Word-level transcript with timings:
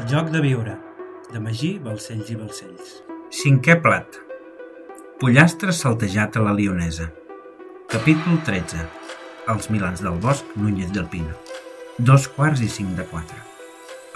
El 0.00 0.06
joc 0.08 0.30
de 0.32 0.40
viure, 0.40 0.74
de 1.28 1.40
Magí, 1.44 1.74
Balcells 1.84 2.30
i 2.32 2.34
Balcells. 2.38 2.92
Cinquè 3.36 3.74
plat. 3.84 4.14
Pollastre 5.20 5.74
saltejat 5.76 6.38
a 6.38 6.44
la 6.46 6.54
lionesa. 6.56 7.10
Capítol 7.92 8.38
13. 8.46 8.86
Els 9.52 9.68
milans 9.68 10.00
del 10.00 10.16
bosc, 10.22 10.54
Núñez 10.56 10.94
del 10.94 11.04
Pino. 11.12 11.34
Dos 11.98 12.30
quarts 12.32 12.62
i 12.64 12.68
cinc 12.72 12.94
de 12.96 13.04
quatre. 13.10 13.36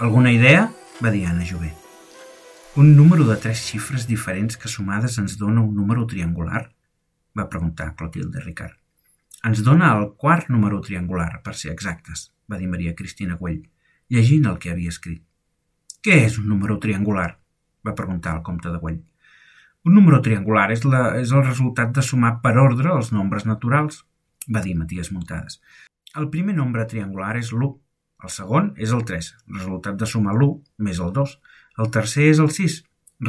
Alguna 0.07 0.31
idea? 0.33 0.63
va 1.03 1.11
dir 1.13 1.27
Anna 1.29 1.45
Jové. 1.45 1.69
Un 2.81 2.95
número 2.97 3.29
de 3.29 3.37
tres 3.45 3.61
xifres 3.67 4.09
diferents 4.09 4.57
que 4.57 4.73
sumades 4.77 5.19
ens 5.21 5.37
dona 5.37 5.61
un 5.61 5.77
número 5.77 6.07
triangular? 6.07 6.63
va 7.37 7.49
preguntar 7.51 7.91
Clotilde 7.93 8.41
Ricard. 8.47 8.73
Ens 9.45 9.61
dona 9.61 9.93
el 9.99 10.09
quart 10.17 10.49
número 10.49 10.81
triangular, 10.81 11.43
per 11.45 11.53
ser 11.53 11.77
exactes, 11.77 12.31
va 12.49 12.57
dir 12.57 12.73
Maria 12.73 12.97
Cristina 12.97 13.37
Güell, 13.37 13.61
llegint 14.09 14.49
el 14.49 14.57
que 14.57 14.73
havia 14.73 14.89
escrit. 14.89 15.21
Què 16.05 16.19
és 16.21 16.35
un 16.37 16.45
número 16.45 16.75
triangular? 16.77 17.31
va 17.87 17.93
preguntar 17.97 18.35
el 18.35 18.43
comte 18.45 18.69
de 18.69 18.77
Güell. 18.81 18.99
Un 19.89 19.95
número 19.97 20.19
triangular 20.27 20.67
és, 20.75 20.83
la, 20.85 20.99
és 21.17 21.31
el 21.33 21.41
resultat 21.47 21.95
de 21.97 22.03
sumar 22.05 22.35
per 22.43 22.51
ordre 22.61 22.91
els 22.93 23.09
nombres 23.15 23.47
naturals, 23.49 24.03
va 24.53 24.61
dir 24.61 24.75
Matías 24.77 25.09
Muntades. 25.15 25.57
El 26.21 26.29
primer 26.35 26.53
nombre 26.59 26.85
triangular 26.91 27.31
és 27.41 27.49
l'1, 27.55 27.71
el 28.21 28.35
segon 28.35 28.69
és 28.77 28.93
el 28.93 29.01
3, 29.09 29.31
resultat 29.57 29.97
de 29.97 30.11
sumar 30.13 30.37
l'1 30.37 30.85
més 30.89 31.01
el 31.01 31.11
2. 31.17 31.35
El 31.81 31.91
tercer 31.97 32.29
és 32.35 32.45
el 32.45 32.53
6, 32.53 32.79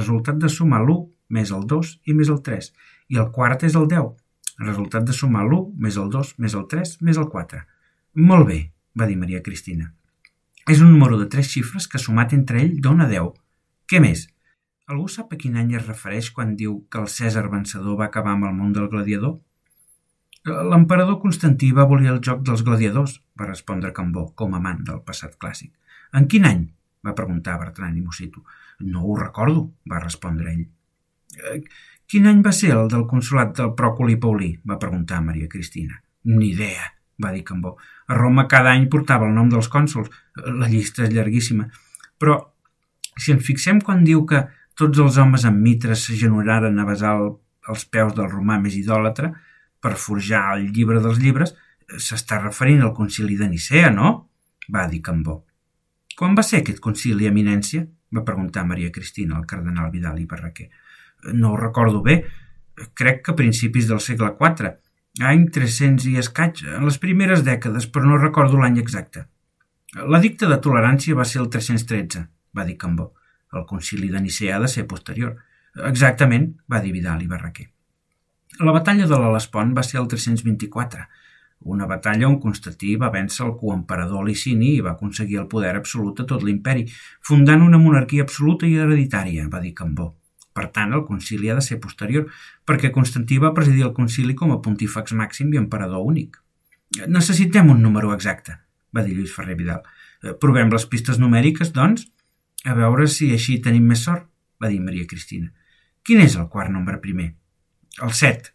resultat 0.03 0.45
de 0.45 0.53
sumar 0.53 0.85
l'1 0.85 1.01
més 1.33 1.57
el 1.57 1.65
2 1.73 1.99
i 2.05 2.21
més 2.21 2.29
el 2.29 2.43
3. 2.53 2.73
I 3.09 3.25
el 3.25 3.33
quart 3.33 3.65
és 3.65 3.81
el 3.81 3.89
10, 3.97 4.17
resultat 4.69 5.09
de 5.09 5.17
sumar 5.17 5.49
l'1 5.49 5.81
més 5.81 5.97
el 5.97 6.13
2 6.13 6.39
més 6.45 6.61
el 6.61 6.69
3 6.77 6.99
més 7.09 7.25
el 7.25 7.33
4. 7.41 7.69
Molt 8.33 8.53
bé, 8.53 8.67
va 8.93 9.09
dir 9.09 9.17
Maria 9.25 9.41
Cristina. 9.41 9.95
És 10.67 10.81
un 10.83 10.89
número 10.91 11.19
de 11.19 11.29
tres 11.31 11.47
xifres 11.53 11.85
que 11.87 11.99
sumat 12.03 12.33
entre 12.35 12.59
ell 12.59 12.73
dona 12.83 13.07
10. 13.11 13.29
Què 13.87 14.01
més? 14.03 14.25
Algú 14.91 15.07
sap 15.11 15.31
a 15.35 15.37
quin 15.39 15.59
any 15.61 15.77
es 15.79 15.85
refereix 15.87 16.31
quan 16.35 16.57
diu 16.59 16.81
que 16.91 16.99
el 17.03 17.07
Cèsar 17.11 17.45
vencedor 17.53 18.01
va 18.01 18.09
acabar 18.11 18.33
amb 18.35 18.49
el 18.49 18.57
món 18.57 18.73
del 18.75 18.89
gladiador? 18.91 19.37
L'emperador 20.47 21.21
Constantí 21.23 21.71
va 21.75 21.87
voler 21.91 22.11
el 22.13 22.19
joc 22.29 22.43
dels 22.47 22.65
gladiadors, 22.67 23.17
va 23.39 23.49
respondre 23.49 23.93
Cambó, 23.95 24.29
com 24.35 24.59
amant 24.59 24.83
del 24.91 25.01
passat 25.07 25.39
clàssic. 25.39 25.73
En 26.19 26.27
quin 26.31 26.51
any? 26.51 26.67
va 27.07 27.15
preguntar 27.15 27.59
Bertran 27.63 27.95
i 27.95 28.03
Mosito. 28.03 28.43
No 28.83 29.05
ho 29.07 29.17
recordo, 29.19 29.69
va 29.91 30.03
respondre 30.03 30.51
ell. 30.51 30.67
Eh, 31.39 31.61
quin 32.11 32.27
any 32.27 32.43
va 32.43 32.55
ser 32.55 32.73
el 32.75 32.91
del 32.91 33.07
consolat 33.07 33.55
del 33.59 33.75
Pròcoli 33.79 34.19
Paulí? 34.19 34.53
va 34.67 34.83
preguntar 34.83 35.23
Maria 35.23 35.47
Cristina. 35.47 36.03
Ni 36.25 36.51
idea, 36.51 36.96
va 37.23 37.33
dir 37.33 37.45
Cambó. 37.45 37.77
A 38.07 38.15
Roma 38.15 38.47
cada 38.49 38.73
any 38.73 38.89
portava 38.93 39.27
el 39.27 39.35
nom 39.35 39.49
dels 39.53 39.69
cònsols. 39.73 40.13
La 40.61 40.69
llista 40.69 41.07
és 41.07 41.15
llarguíssima. 41.15 41.69
Però, 42.21 42.37
si 43.17 43.33
ens 43.33 43.45
fixem 43.45 43.81
quan 43.81 44.05
diu 44.05 44.25
que 44.29 44.45
tots 44.77 45.01
els 45.01 45.19
homes 45.19 45.47
amb 45.49 45.63
mitres 45.65 46.05
s'agenoraren 46.07 46.79
a 46.79 46.87
besar 46.89 47.17
el, 47.21 47.35
els 47.73 47.85
peus 47.89 48.15
del 48.17 48.29
romà 48.31 48.61
més 48.61 48.77
idòlatre 48.77 49.33
per 49.81 49.97
forjar 50.01 50.43
el 50.57 50.71
llibre 50.77 51.01
dels 51.01 51.21
llibres, 51.23 51.55
s'està 51.87 52.41
referint 52.43 52.83
al 52.83 52.95
concili 52.95 53.37
de 53.37 53.49
Nicea, 53.49 53.91
no? 53.91 54.29
va 54.73 54.87
dir 54.91 55.01
Cambó. 55.03 55.45
Quan 56.17 56.35
va 56.35 56.45
ser 56.45 56.63
aquest 56.63 56.81
concili, 56.83 57.29
eminència? 57.29 57.87
va 58.17 58.25
preguntar 58.25 58.65
Maria 58.65 58.93
Cristina 58.93 59.37
al 59.37 59.47
cardenal 59.47 59.91
Vidal 59.93 60.19
i 60.21 60.27
Barraquer. 60.27 60.69
No 61.35 61.53
ho 61.53 61.57
recordo 61.61 62.03
bé. 62.03 62.21
Crec 62.95 63.23
que 63.25 63.33
a 63.33 63.37
principis 63.37 63.89
del 63.89 64.01
segle 64.01 64.35
IV 64.39 64.73
Any 65.25 65.47
300 65.49 66.05
i 66.11 66.19
escaig, 66.21 66.63
en 66.77 66.85
les 66.85 66.99
primeres 67.01 67.45
dècades, 67.45 67.87
però 67.89 68.05
no 68.09 68.19
recordo 68.21 68.59
l'any 68.61 68.77
exacte. 68.83 69.27
L'edicte 69.97 70.49
de 70.51 70.59
tolerància 70.61 71.17
va 71.17 71.25
ser 71.25 71.41
el 71.41 71.49
313, 71.49 72.27
va 72.57 72.65
dir 72.69 72.77
Cambó. 72.77 73.13
El 73.53 73.65
concili 73.65 74.11
de 74.13 74.21
Nicea 74.21 74.57
ha 74.57 74.61
de 74.61 74.69
ser 74.69 74.85
posterior. 74.87 75.37
Exactament, 75.89 76.51
va 76.69 76.83
dir 76.85 76.93
Vidal 76.93 77.23
i 77.25 77.31
Barraquer. 77.31 77.71
La 78.61 78.75
batalla 78.77 79.07
de 79.09 79.17
l'Alespont 79.21 79.73
va 79.77 79.85
ser 79.85 80.01
el 80.03 80.09
324, 80.13 81.07
una 81.61 81.87
batalla 81.87 82.29
on 82.29 82.37
Constantí 82.41 82.93
va 83.01 83.11
vèncer 83.15 83.45
el 83.47 83.57
coemperador 83.61 84.25
Licini 84.27 84.75
i 84.77 84.85
va 84.85 84.93
aconseguir 84.93 85.41
el 85.41 85.49
poder 85.49 85.73
absolut 85.77 86.21
a 86.21 86.27
tot 86.29 86.45
l'imperi, 86.45 86.85
fundant 87.29 87.65
una 87.65 87.81
monarquia 87.83 88.27
absoluta 88.27 88.69
i 88.69 88.77
hereditària, 88.77 89.49
va 89.49 89.63
dir 89.65 89.73
Cambó. 89.75 90.13
Per 90.57 90.71
tant, 90.73 90.95
el 90.97 91.05
concili 91.05 91.51
ha 91.53 91.57
de 91.59 91.65
ser 91.65 91.77
posterior, 91.83 92.31
perquè 92.65 92.89
Constantí 92.95 93.37
va 93.43 93.53
presidir 93.57 93.85
el 93.85 93.95
concili 93.97 94.35
com 94.39 94.55
a 94.55 94.61
pontífex 94.65 95.13
màxim 95.19 95.53
i 95.53 95.61
emperador 95.61 96.07
únic. 96.09 96.39
Necessitem 97.13 97.69
un 97.75 97.83
número 97.85 98.15
exacte, 98.15 98.57
va 98.97 99.05
dir 99.05 99.17
Lluís 99.19 99.35
Ferrer 99.37 99.59
Vidal. 99.59 99.83
Eh, 100.23 100.33
provem 100.41 100.73
les 100.73 100.87
pistes 100.89 101.21
numèriques, 101.21 101.75
doncs? 101.77 102.07
A 102.65 102.75
veure 102.79 103.07
si 103.13 103.31
així 103.35 103.59
tenim 103.63 103.85
més 103.91 104.07
sort, 104.09 104.25
va 104.63 104.73
dir 104.73 104.81
Maria 104.81 105.07
Cristina. 105.11 105.53
Quin 106.07 106.23
és 106.25 106.39
el 106.41 106.49
quart 106.49 106.73
nombre 106.73 107.03
primer? 107.03 107.35
El 108.03 108.17
7, 108.17 108.53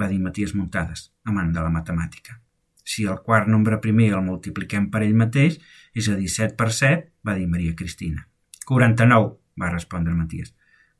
va 0.00 0.08
dir 0.10 0.18
Matías 0.24 0.54
Muntades, 0.58 1.08
amant 1.28 1.54
de 1.54 1.62
la 1.62 1.70
matemàtica. 1.70 2.40
Si 2.88 3.04
el 3.04 3.20
quart 3.22 3.50
nombre 3.52 3.78
primer 3.84 4.10
el 4.16 4.24
multipliquem 4.26 4.88
per 4.90 5.04
ell 5.04 5.14
mateix, 5.14 5.58
és 5.94 6.08
a 6.08 6.16
dir, 6.18 6.30
7 6.32 6.56
per 6.58 6.70
7, 6.72 7.10
va 7.26 7.34
dir 7.38 7.46
Maria 7.46 7.74
Cristina. 7.76 8.24
49, 8.66 9.36
va 9.60 9.70
respondre 9.74 10.14
Matías. 10.16 10.54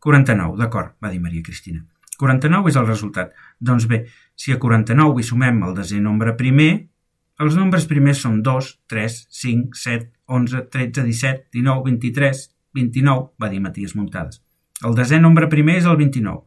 49, 0.05 0.57
d'acord, 0.59 0.95
va 1.03 1.11
dir 1.13 1.21
Maria 1.21 1.43
Cristina. 1.43 1.85
49 2.19 2.71
és 2.71 2.77
el 2.77 2.87
resultat. 2.87 3.35
Doncs 3.59 3.87
bé, 3.91 4.05
si 4.35 4.53
a 4.53 4.59
49 4.59 5.21
hi 5.21 5.27
sumem 5.27 5.63
el 5.67 5.75
desè 5.77 6.01
nombre 6.03 6.35
primer, 6.39 6.73
els 7.39 7.55
nombres 7.55 7.87
primers 7.87 8.19
són 8.25 8.41
2, 8.43 8.71
3, 8.91 9.19
5, 9.41 9.79
7, 9.79 10.11
11, 10.27 10.65
13, 10.75 11.05
17, 11.07 11.47
19, 11.55 11.85
23, 11.87 12.43
29, 12.75 13.29
va 13.39 13.51
dir 13.53 13.63
Matías 13.63 13.95
Muntades. 13.95 14.43
El 14.83 14.95
desè 14.99 15.19
nombre 15.23 15.49
primer 15.51 15.79
és 15.79 15.87
el 15.87 15.99
29. 15.99 16.43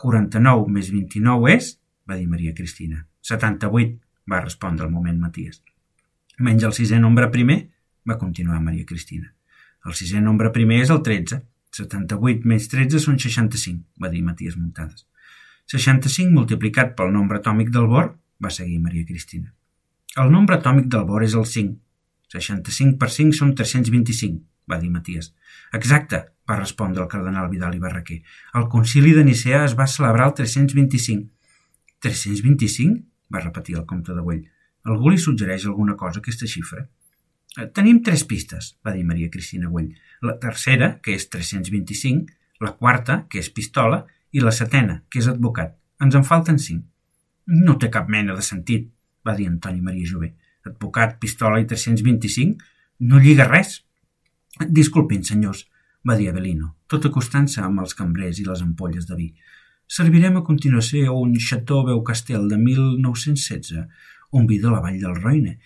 49 0.00 0.68
més 0.72 0.92
29 0.92 1.50
és, 1.56 1.74
va 2.08 2.16
dir 2.20 2.28
Maria 2.28 2.54
Cristina. 2.56 3.04
78, 3.24 3.98
va 4.30 4.40
respondre 4.44 4.86
al 4.86 4.92
moment 4.92 5.18
Matías. 5.20 5.60
Menys 6.40 6.64
el 6.68 6.76
sisè 6.76 7.00
nombre 7.00 7.28
primer, 7.32 7.58
va 8.08 8.16
continuar 8.20 8.60
Maria 8.64 8.86
Cristina. 8.88 9.28
El 9.84 9.96
sisè 9.96 10.20
nombre 10.20 10.52
primer 10.52 10.80
és 10.84 10.92
el 10.92 11.02
13. 11.04 11.40
78 11.80 12.48
menys 12.48 12.68
13 12.72 13.00
són 13.02 13.18
65, 13.18 13.82
va 14.02 14.10
dir 14.12 14.22
Matías 14.26 14.56
Muntades. 14.60 15.06
65 15.72 16.34
multiplicat 16.34 16.96
pel 16.98 17.12
nombre 17.14 17.40
atòmic 17.40 17.70
del 17.74 17.88
bor, 17.90 18.12
va 18.42 18.52
seguir 18.54 18.80
Maria 18.84 19.06
Cristina. 19.08 19.50
El 20.18 20.32
nombre 20.34 20.58
atòmic 20.58 20.88
del 20.92 21.04
bor 21.08 21.24
és 21.26 21.36
el 21.38 21.46
5. 21.46 21.76
65 22.34 22.98
per 22.98 23.10
5 23.10 23.36
són 23.38 23.52
325, 23.58 24.40
va 24.70 24.78
dir 24.82 24.90
Matías. 24.94 25.32
Exacte, 25.78 26.24
va 26.48 26.58
respondre 26.58 27.02
el 27.02 27.10
cardenal 27.10 27.50
Vidal 27.50 27.76
i 27.76 27.82
Barraquer. 27.82 28.22
El 28.58 28.66
concili 28.72 29.14
de 29.14 29.26
Nicea 29.26 29.64
es 29.66 29.76
va 29.78 29.86
celebrar 29.90 30.30
el 30.30 30.34
325. 30.42 31.28
325? 32.00 33.10
va 33.30 33.40
repetir 33.40 33.76
el 33.76 33.86
comte 33.86 34.14
de 34.14 34.22
Güell. 34.26 34.42
Algú 34.90 35.12
li 35.12 35.20
suggereix 35.22 35.66
alguna 35.66 35.94
cosa 35.96 36.18
aquesta 36.20 36.48
xifra? 36.50 36.86
Eh, 37.58 37.66
tenim 37.74 38.02
tres 38.06 38.22
pistes, 38.24 38.76
va 38.86 38.94
dir 38.94 39.04
Maria 39.04 39.30
Cristina 39.30 39.68
Güell. 39.68 39.90
La 40.22 40.36
tercera, 40.38 40.92
que 41.02 41.16
és 41.16 41.26
325, 41.32 42.30
la 42.60 42.74
quarta, 42.76 43.24
que 43.30 43.40
és 43.40 43.50
pistola, 43.50 44.04
i 44.30 44.42
la 44.44 44.52
setena, 44.54 45.00
que 45.10 45.18
és 45.18 45.28
advocat. 45.30 45.74
Ens 46.00 46.14
en 46.14 46.24
falten 46.24 46.60
cinc. 46.62 46.84
No 47.50 47.76
té 47.80 47.90
cap 47.90 48.08
mena 48.08 48.36
de 48.36 48.44
sentit, 48.46 48.86
va 49.26 49.34
dir 49.36 49.48
Antoni 49.50 49.82
Maria 49.82 50.06
Jové. 50.06 50.34
Advocat, 50.68 51.18
pistola 51.18 51.58
i 51.60 51.66
325 51.66 52.60
no 53.10 53.18
lliga 53.18 53.48
res. 53.48 53.80
Disculpin, 54.68 55.24
senyors, 55.24 55.64
va 56.06 56.16
dir 56.16 56.28
Avelino, 56.30 56.74
tot 56.86 57.06
acostant-se 57.08 57.62
amb 57.64 57.80
els 57.82 57.96
cambrers 57.96 58.40
i 58.40 58.46
les 58.46 58.62
ampolles 58.62 59.08
de 59.08 59.16
vi. 59.16 59.30
Servirem 59.90 60.36
a 60.38 60.44
continuació 60.46 61.16
un 61.18 61.34
Chateau 61.34 61.82
Beu 61.88 62.02
Castel 62.06 62.46
de 62.48 62.58
1916, 62.60 63.86
un 64.30 64.46
vi 64.46 64.58
de 64.58 64.70
la 64.70 64.80
vall 64.80 64.98
del 65.02 65.16
Roine, 65.18 65.56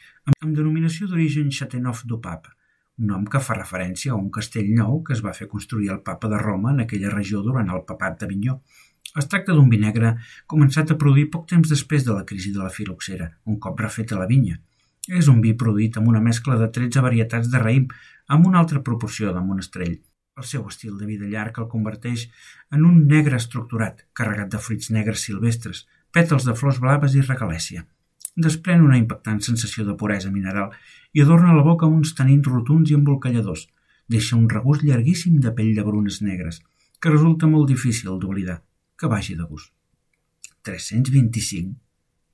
amb 0.40 0.56
denominació 0.56 1.06
d'origen 1.08 1.50
Chateauneuf 1.52 2.04
du 2.08 2.20
Pape, 2.20 2.52
un 2.98 3.10
nom 3.10 3.24
que 3.26 3.42
fa 3.42 3.56
referència 3.58 4.12
a 4.12 4.16
un 4.16 4.30
castell 4.32 4.70
nou 4.76 5.02
que 5.04 5.12
es 5.16 5.22
va 5.24 5.34
fer 5.36 5.48
construir 5.50 5.90
el 5.92 6.00
papa 6.06 6.30
de 6.32 6.38
Roma 6.40 6.72
en 6.72 6.84
aquella 6.84 7.12
regió 7.12 7.42
durant 7.42 7.70
el 7.74 7.82
papat 7.88 8.20
d'Avinyó. 8.20 8.60
Es 9.20 9.28
tracta 9.30 9.54
d'un 9.54 9.68
vi 9.70 9.80
negre 9.82 10.14
començat 10.50 10.90
a 10.90 10.98
produir 10.98 11.26
poc 11.34 11.48
temps 11.50 11.68
després 11.68 12.06
de 12.06 12.14
la 12.14 12.24
crisi 12.24 12.52
de 12.54 12.62
la 12.62 12.72
filoxera, 12.76 13.28
un 13.44 13.58
cop 13.60 13.80
refeta 13.84 14.18
la 14.18 14.28
vinya. 14.30 14.56
És 15.08 15.28
un 15.28 15.42
vi 15.44 15.52
produït 15.60 15.98
amb 16.00 16.08
una 16.08 16.22
mescla 16.24 16.56
de 16.56 16.70
13 16.72 17.02
varietats 17.04 17.50
de 17.52 17.60
raïm 17.60 17.88
amb 18.28 18.46
una 18.46 18.62
altra 18.62 18.80
proporció 18.82 19.34
de 19.34 19.42
monestrell. 19.44 19.98
El 20.38 20.46
seu 20.48 20.64
estil 20.70 20.96
de 20.98 21.06
vida 21.06 21.28
llarg 21.30 21.60
el 21.60 21.68
converteix 21.70 22.28
en 22.72 22.86
un 22.88 23.04
negre 23.10 23.36
estructurat, 23.36 24.06
carregat 24.14 24.54
de 24.54 24.62
fruits 24.62 24.90
negres 24.90 25.26
silvestres, 25.28 25.84
pètals 26.14 26.48
de 26.48 26.56
flors 26.58 26.80
blaves 26.82 27.14
i 27.14 27.26
regalèsia 27.26 27.84
desprèn 28.36 28.82
una 28.82 28.98
impactant 28.98 29.40
sensació 29.46 29.84
de 29.86 29.94
puresa 29.98 30.30
mineral 30.30 30.72
i 31.14 31.22
adorna 31.22 31.54
la 31.54 31.62
boca 31.62 31.86
amb 31.86 32.00
uns 32.02 32.14
tanins 32.18 32.46
rotunds 32.50 32.90
i 32.90 32.98
embolcalladors. 32.98 33.68
Deixa 34.10 34.36
un 34.36 34.48
regust 34.50 34.82
llarguíssim 34.84 35.38
de 35.40 35.52
pell 35.54 35.74
de 35.76 35.84
brunes 35.86 36.20
negres, 36.22 36.60
que 37.00 37.12
resulta 37.12 37.46
molt 37.46 37.70
difícil 37.70 38.18
d'oblidar. 38.18 38.60
Que 38.98 39.10
vagi 39.10 39.34
de 39.34 39.44
gust. 39.44 39.72
325, 40.64 41.74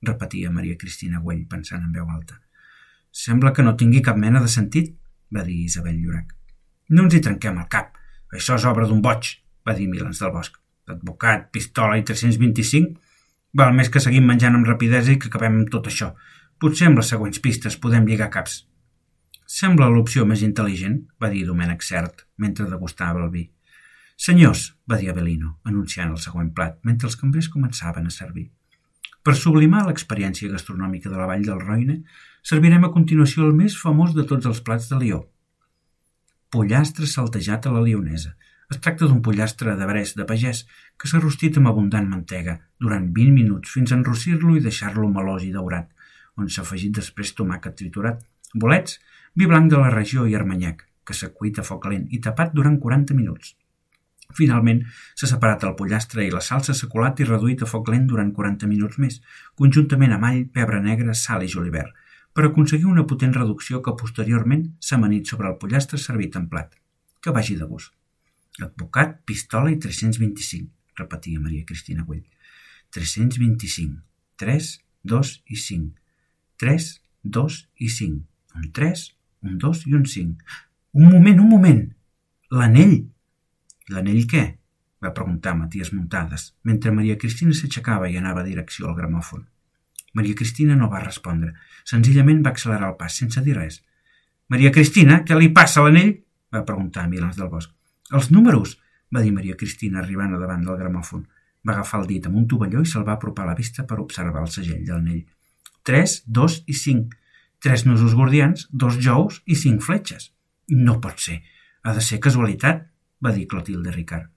repetia 0.07 0.51
Maria 0.51 0.77
Cristina 0.77 1.19
Güell 1.19 1.45
pensant 1.49 1.83
en 1.83 1.91
veu 1.91 2.09
alta. 2.09 2.37
Sembla 3.11 3.51
que 3.53 3.63
no 3.63 3.75
tingui 3.75 4.01
cap 4.01 4.17
mena 4.17 4.41
de 4.41 4.47
sentit, 4.47 4.93
va 5.35 5.43
dir 5.43 5.57
Isabel 5.65 5.97
Llorac. 5.99 6.35
No 6.89 7.05
ens 7.05 7.15
hi 7.15 7.21
trenquem 7.23 7.57
el 7.59 7.67
cap. 7.71 7.97
Això 8.31 8.55
és 8.59 8.65
obra 8.67 8.87
d'un 8.87 9.01
boig, 9.03 9.33
va 9.67 9.75
dir 9.75 9.89
Milans 9.91 10.21
del 10.23 10.31
Bosc. 10.31 10.57
Advocat, 10.91 11.49
pistola 11.51 11.97
i 11.99 12.05
325? 12.07 12.95
Val 13.59 13.73
més 13.75 13.89
que 13.91 13.99
seguim 13.99 14.27
menjant 14.27 14.55
amb 14.55 14.67
rapidesa 14.67 15.11
i 15.11 15.17
que 15.19 15.27
acabem 15.27 15.63
tot 15.71 15.89
això. 15.91 16.13
Potser 16.61 16.87
amb 16.87 17.01
les 17.01 17.09
següents 17.11 17.41
pistes 17.43 17.75
podem 17.83 18.05
lligar 18.07 18.29
caps. 18.31 18.61
Sembla 19.51 19.89
l'opció 19.91 20.23
més 20.25 20.43
intel·ligent, 20.45 21.01
va 21.19 21.29
dir 21.33 21.43
Domènec 21.47 21.83
Cert, 21.83 22.23
mentre 22.39 22.69
degustava 22.69 23.19
el 23.25 23.31
vi. 23.33 23.49
Senyors, 24.15 24.67
va 24.87 24.99
dir 25.01 25.09
Avelino, 25.11 25.57
anunciant 25.67 26.13
el 26.13 26.21
següent 26.23 26.53
plat, 26.55 26.77
mentre 26.87 27.09
els 27.09 27.17
cambrers 27.19 27.49
començaven 27.51 28.07
a 28.07 28.13
servir. 28.15 28.45
Per 29.21 29.33
sublimar 29.37 29.83
l'experiència 29.85 30.49
gastronòmica 30.49 31.09
de 31.11 31.17
la 31.19 31.27
vall 31.29 31.43
del 31.45 31.59
Roine, 31.59 31.97
servirem 32.41 32.87
a 32.87 32.91
continuació 32.93 33.43
el 33.47 33.57
més 33.57 33.75
famós 33.77 34.15
de 34.15 34.23
tots 34.29 34.47
els 34.49 34.61
plats 34.65 34.87
de 34.89 35.01
Lió. 35.01 35.19
Pollastre 36.53 37.09
saltejat 37.09 37.67
a 37.67 37.75
la 37.75 37.83
lionesa, 37.83 38.33
es 38.71 38.79
tracta 38.79 39.07
d'un 39.07 39.21
pollastre 39.25 39.73
de 39.75 39.87
brès 39.87 40.13
de 40.15 40.25
pagès 40.27 40.61
que 40.97 41.09
s'ha 41.09 41.19
rostit 41.19 41.57
amb 41.59 41.69
abundant 41.71 42.05
mantega 42.07 42.53
durant 42.79 43.09
20 43.17 43.33
minuts 43.35 43.73
fins 43.75 43.91
a 43.91 43.97
enrossir-lo 43.99 44.55
i 44.55 44.63
deixar-lo 44.63 45.09
melós 45.11 45.43
i 45.43 45.51
daurat, 45.55 45.89
on 46.39 46.47
s'ha 46.47 46.63
afegit 46.63 46.93
després 46.95 47.33
tomàquet 47.35 47.75
triturat, 47.81 48.21
bolets, 48.55 48.99
vi 49.35 49.47
blanc 49.51 49.67
de 49.71 49.81
la 49.81 49.91
regió 49.91 50.23
i 50.27 50.37
armanyac, 50.39 50.85
que 51.03 51.17
s'ha 51.17 51.33
cuit 51.35 51.59
a 51.59 51.67
foc 51.67 51.89
lent 51.91 52.07
i 52.15 52.21
tapat 52.23 52.55
durant 52.55 52.79
40 52.79 53.17
minuts. 53.19 53.55
Finalment, 54.39 54.85
s'ha 55.19 55.27
separat 55.27 55.67
el 55.67 55.75
pollastre 55.75 56.23
i 56.23 56.31
la 56.31 56.43
salsa 56.47 56.75
s'ha 56.77 56.87
colat 56.91 57.19
i 57.19 57.27
reduït 57.27 57.63
a 57.65 57.67
foc 57.67 57.91
lent 57.91 58.07
durant 58.07 58.31
40 58.31 58.71
minuts 58.71 58.99
més, 59.03 59.19
conjuntament 59.59 60.15
amb 60.15 60.29
all, 60.31 60.43
pebre 60.55 60.79
negre, 60.79 61.15
sal 61.27 61.43
i 61.43 61.51
julivert, 61.51 61.91
per 62.31 62.47
aconseguir 62.47 62.87
una 62.87 63.03
potent 63.07 63.35
reducció 63.35 63.83
que 63.83 63.99
posteriorment 63.99 64.69
s'ha 64.79 64.95
amanit 64.95 65.27
sobre 65.27 65.51
el 65.51 65.59
pollastre 65.59 65.99
servit 65.99 66.39
en 66.39 66.47
plat. 66.53 66.77
Que 67.19 67.35
vagi 67.35 67.59
de 67.59 67.67
gust. 67.67 67.91
Advocat, 68.59 69.21
pistola 69.25 69.71
i 69.71 69.77
325, 69.79 70.67
repetia 70.99 71.39
Maria 71.39 71.63
Cristina 71.65 72.03
Güell. 72.03 72.25
325. 72.91 74.01
3, 74.35 74.81
2 75.03 75.43
i 75.47 75.55
5. 75.55 75.93
3, 76.57 77.01
2 77.23 77.69
i 77.77 77.89
5. 77.89 78.21
Un 78.55 78.71
3, 78.71 79.05
un 79.43 79.57
2 79.57 79.85
i 79.87 79.93
un 79.93 80.05
5. 80.05 80.43
Un 80.91 81.07
moment, 81.09 81.39
un 81.39 81.49
moment! 81.49 81.83
L'anell! 82.51 82.97
L'anell 83.89 84.25
què? 84.27 84.43
va 85.01 85.13
preguntar 85.17 85.55
Matías 85.57 85.93
Muntades, 85.95 86.51
mentre 86.67 86.91
Maria 86.93 87.15
Cristina 87.17 87.55
s'aixecava 87.57 88.09
i 88.11 88.19
anava 88.19 88.43
a 88.43 88.45
direcció 88.45 88.89
al 88.89 88.97
gramòfon. 88.99 89.47
Maria 90.13 90.35
Cristina 90.37 90.75
no 90.75 90.89
va 90.91 91.01
respondre. 91.01 91.55
Senzillament 91.87 92.43
va 92.45 92.51
accelerar 92.51 92.91
el 92.91 92.97
pas, 92.99 93.15
sense 93.17 93.41
dir 93.41 93.55
res. 93.57 93.79
Maria 94.51 94.71
Cristina, 94.75 95.23
què 95.25 95.37
li 95.39 95.49
passa 95.55 95.81
a 95.81 95.87
l'anell? 95.87 96.17
va 96.51 96.65
preguntar 96.67 97.07
Milans 97.07 97.39
del 97.39 97.49
Bosc. 97.49 97.71
Els 98.17 98.31
números, 98.31 98.77
va 99.13 99.23
dir 99.23 99.31
Maria 99.35 99.57
Cristina 99.59 100.01
arribant 100.01 100.35
a 100.35 100.39
davant 100.41 100.65
del 100.67 100.79
gramòfon. 100.79 101.23
Va 101.67 101.75
agafar 101.75 102.01
el 102.01 102.07
dit 102.09 102.25
amb 102.27 102.37
un 102.41 102.47
tovalló 102.49 102.81
i 102.81 102.89
se'l 102.89 103.07
va 103.07 103.15
apropar 103.17 103.45
a 103.45 103.51
la 103.51 103.57
vista 103.57 103.85
per 103.87 103.99
observar 104.03 104.43
el 104.43 104.51
segell 104.51 104.85
del 104.87 105.03
nell. 105.03 105.23
Tres, 105.87 106.21
dos 106.25 106.61
i 106.67 106.75
cinc. 106.77 107.15
Tres 107.61 107.85
nusos 107.85 108.15
gordians, 108.17 108.67
dos 108.71 108.97
jous 108.97 109.41
i 109.45 109.55
cinc 109.55 109.83
fletxes. 109.85 110.31
No 110.69 110.99
pot 111.01 111.19
ser. 111.21 111.41
Ha 111.83 111.93
de 111.93 112.01
ser 112.01 112.19
casualitat, 112.23 112.87
va 113.23 113.33
dir 113.35 113.47
Clotilde 113.47 113.93
Ricard. 113.93 114.29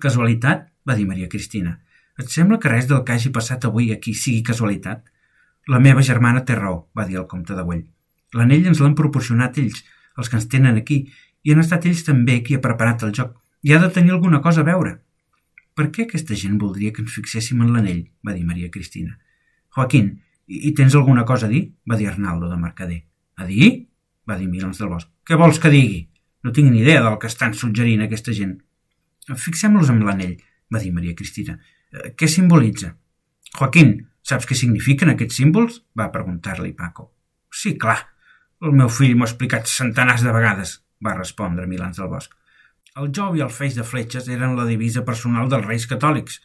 Casualitat? 0.00 0.68
va 0.88 0.96
dir 0.96 1.06
Maria 1.06 1.28
Cristina. 1.28 1.78
Et 2.18 2.28
sembla 2.32 2.58
que 2.60 2.70
res 2.72 2.88
del 2.88 3.02
que 3.04 3.14
hagi 3.14 3.30
passat 3.32 3.64
avui 3.68 3.90
aquí 3.92 4.14
sigui 4.16 4.42
casualitat? 4.42 5.04
La 5.68 5.80
meva 5.80 6.02
germana 6.02 6.44
té 6.44 6.56
raó, 6.56 6.86
va 6.96 7.06
dir 7.08 7.20
el 7.20 7.28
comte 7.30 7.54
de 7.56 7.64
Güell. 7.66 7.84
L'anell 8.36 8.70
ens 8.70 8.80
l'han 8.80 8.96
proporcionat 8.98 9.58
ells, 9.60 9.84
els 10.18 10.28
que 10.28 10.38
ens 10.40 10.48
tenen 10.52 10.80
aquí, 10.80 11.02
i 11.42 11.52
han 11.52 11.62
estat 11.62 11.86
ells 11.88 12.02
també 12.06 12.40
qui 12.44 12.56
ha 12.56 12.64
preparat 12.64 13.04
el 13.06 13.14
joc. 13.16 13.36
I 13.62 13.74
ha 13.74 13.80
de 13.82 13.90
tenir 13.92 14.12
alguna 14.14 14.40
cosa 14.44 14.62
a 14.62 14.68
veure. 14.68 14.98
Per 15.76 15.88
què 15.94 16.06
aquesta 16.06 16.36
gent 16.36 16.58
voldria 16.60 16.92
que 16.92 17.02
ens 17.04 17.14
fixéssim 17.16 17.60
en 17.64 17.72
l'anell? 17.74 18.02
va 18.26 18.34
dir 18.36 18.44
Maria 18.44 18.70
Cristina. 18.70 19.16
Joaquín, 19.76 20.10
i 20.46 20.72
tens 20.74 20.96
alguna 20.98 21.24
cosa 21.24 21.46
a 21.46 21.52
dir? 21.52 21.62
va 21.88 21.96
dir 21.96 22.08
Arnaldo 22.10 22.50
de 22.50 22.58
Mercader. 22.58 23.02
A 23.36 23.46
dir? 23.46 23.70
va 24.28 24.36
dir 24.36 24.48
Milans 24.48 24.78
del 24.78 24.90
Bosc. 24.90 25.08
Què 25.24 25.38
vols 25.38 25.60
que 25.62 25.70
digui? 25.72 26.08
No 26.42 26.52
tinc 26.56 26.70
ni 26.70 26.80
idea 26.82 27.02
del 27.04 27.18
que 27.20 27.28
estan 27.30 27.54
suggerint 27.54 28.02
aquesta 28.04 28.34
gent. 28.36 28.58
Fixem-los 29.30 29.90
amb 29.92 30.04
l'anell, 30.08 30.36
va 30.72 30.80
dir 30.82 30.92
Maria 30.92 31.14
Cristina. 31.16 31.58
Eh, 31.92 32.12
què 32.16 32.28
simbolitza? 32.28 32.94
Joaquín, 33.56 33.96
saps 34.22 34.48
què 34.48 34.56
signifiquen 34.56 35.12
aquests 35.12 35.40
símbols? 35.40 35.82
va 35.98 36.10
preguntar-li 36.12 36.72
Paco. 36.76 37.10
Sí, 37.50 37.76
clar. 37.78 37.98
El 38.60 38.76
meu 38.76 38.90
fill 38.92 39.16
m'ho 39.16 39.24
ha 39.24 39.30
explicat 39.30 39.68
centenars 39.70 40.24
de 40.24 40.32
vegades, 40.34 40.78
va 41.04 41.16
respondre 41.16 41.66
Milans 41.66 41.98
del 42.00 42.10
Bosc. 42.12 42.36
El 43.00 43.10
jou 43.16 43.36
i 43.38 43.42
el 43.44 43.52
feix 43.54 43.76
de 43.78 43.86
fletxes 43.86 44.28
eren 44.28 44.56
la 44.58 44.66
divisa 44.68 45.04
personal 45.06 45.48
dels 45.50 45.66
reis 45.66 45.86
catòlics, 45.90 46.40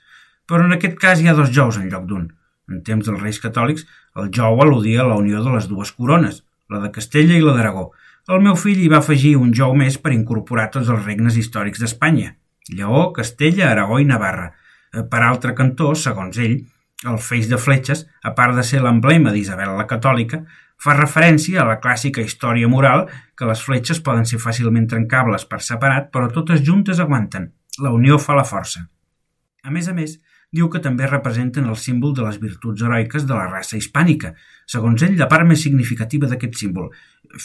però 0.48 0.66
en 0.66 0.76
aquest 0.76 0.98
cas 1.02 1.22
hi 1.22 1.30
ha 1.30 1.38
dos 1.38 1.52
jous 1.54 1.78
en 1.82 1.90
lloc 1.90 2.06
d'un. 2.10 2.28
En 2.70 2.82
temps 2.86 3.06
dels 3.06 3.22
reis 3.22 3.40
catòlics, 3.42 3.86
el 4.22 4.30
jou 4.34 4.62
al·ludia 4.62 5.02
a 5.04 5.08
la 5.10 5.18
unió 5.22 5.42
de 5.44 5.54
les 5.56 5.68
dues 5.70 5.92
corones, 5.92 6.44
la 6.70 6.82
de 6.84 6.92
Castella 6.94 7.38
i 7.38 7.44
la 7.44 7.56
d'Aragó. 7.58 7.90
El 8.30 8.42
meu 8.46 8.56
fill 8.58 8.80
hi 8.82 8.90
va 8.90 9.02
afegir 9.04 9.36
un 9.38 9.52
jou 9.54 9.74
més 9.78 9.98
per 10.02 10.14
incorporar 10.14 10.72
tots 10.74 10.90
els 10.94 11.06
regnes 11.06 11.38
històrics 11.38 11.82
d'Espanya. 11.82 12.36
Lleó, 12.70 13.12
Castella, 13.14 13.70
Aragó 13.70 14.00
i 14.02 14.08
Navarra. 14.10 14.48
Eh, 14.94 15.04
per 15.12 15.22
altre 15.22 15.54
cantó, 15.58 15.92
segons 15.94 16.40
ell, 16.42 16.56
el 17.06 17.20
feix 17.22 17.50
de 17.52 17.60
fletxes, 17.62 18.06
a 18.24 18.34
part 18.38 18.56
de 18.58 18.64
ser 18.66 18.82
l'emblema 18.82 19.34
d'Isabel 19.34 19.76
la 19.78 19.86
Catòlica, 19.90 20.42
fa 20.82 20.96
referència 20.98 21.62
a 21.62 21.68
la 21.70 21.80
clàssica 21.84 22.22
història 22.22 22.70
moral 22.72 23.08
que 23.38 23.48
les 23.50 23.62
fletxes 23.68 24.02
poden 24.06 24.28
ser 24.30 24.40
fàcilment 24.44 24.88
trencables 24.92 25.48
per 25.50 25.62
separat, 25.64 26.12
però 26.12 26.30
totes 26.32 26.64
juntes 26.64 27.00
aguanten. 27.00 27.52
La 27.82 27.92
unió 27.92 28.20
fa 28.22 28.36
la 28.38 28.46
força. 28.48 28.86
A 29.64 29.72
més 29.74 29.90
a 29.90 29.94
més, 29.98 30.20
diu 30.56 30.70
que 30.72 30.80
també 30.80 31.08
representen 31.10 31.68
el 31.68 31.78
símbol 31.82 32.14
de 32.16 32.24
les 32.24 32.40
virtuts 32.40 32.84
heroiques 32.86 33.26
de 33.28 33.34
la 33.36 33.48
raça 33.50 33.78
hispànica, 33.80 34.34
segons 34.72 35.04
ell 35.04 35.18
la 35.20 35.28
part 35.32 35.48
més 35.48 35.64
significativa 35.66 36.30
d'aquest 36.32 36.60
símbol. 36.62 36.92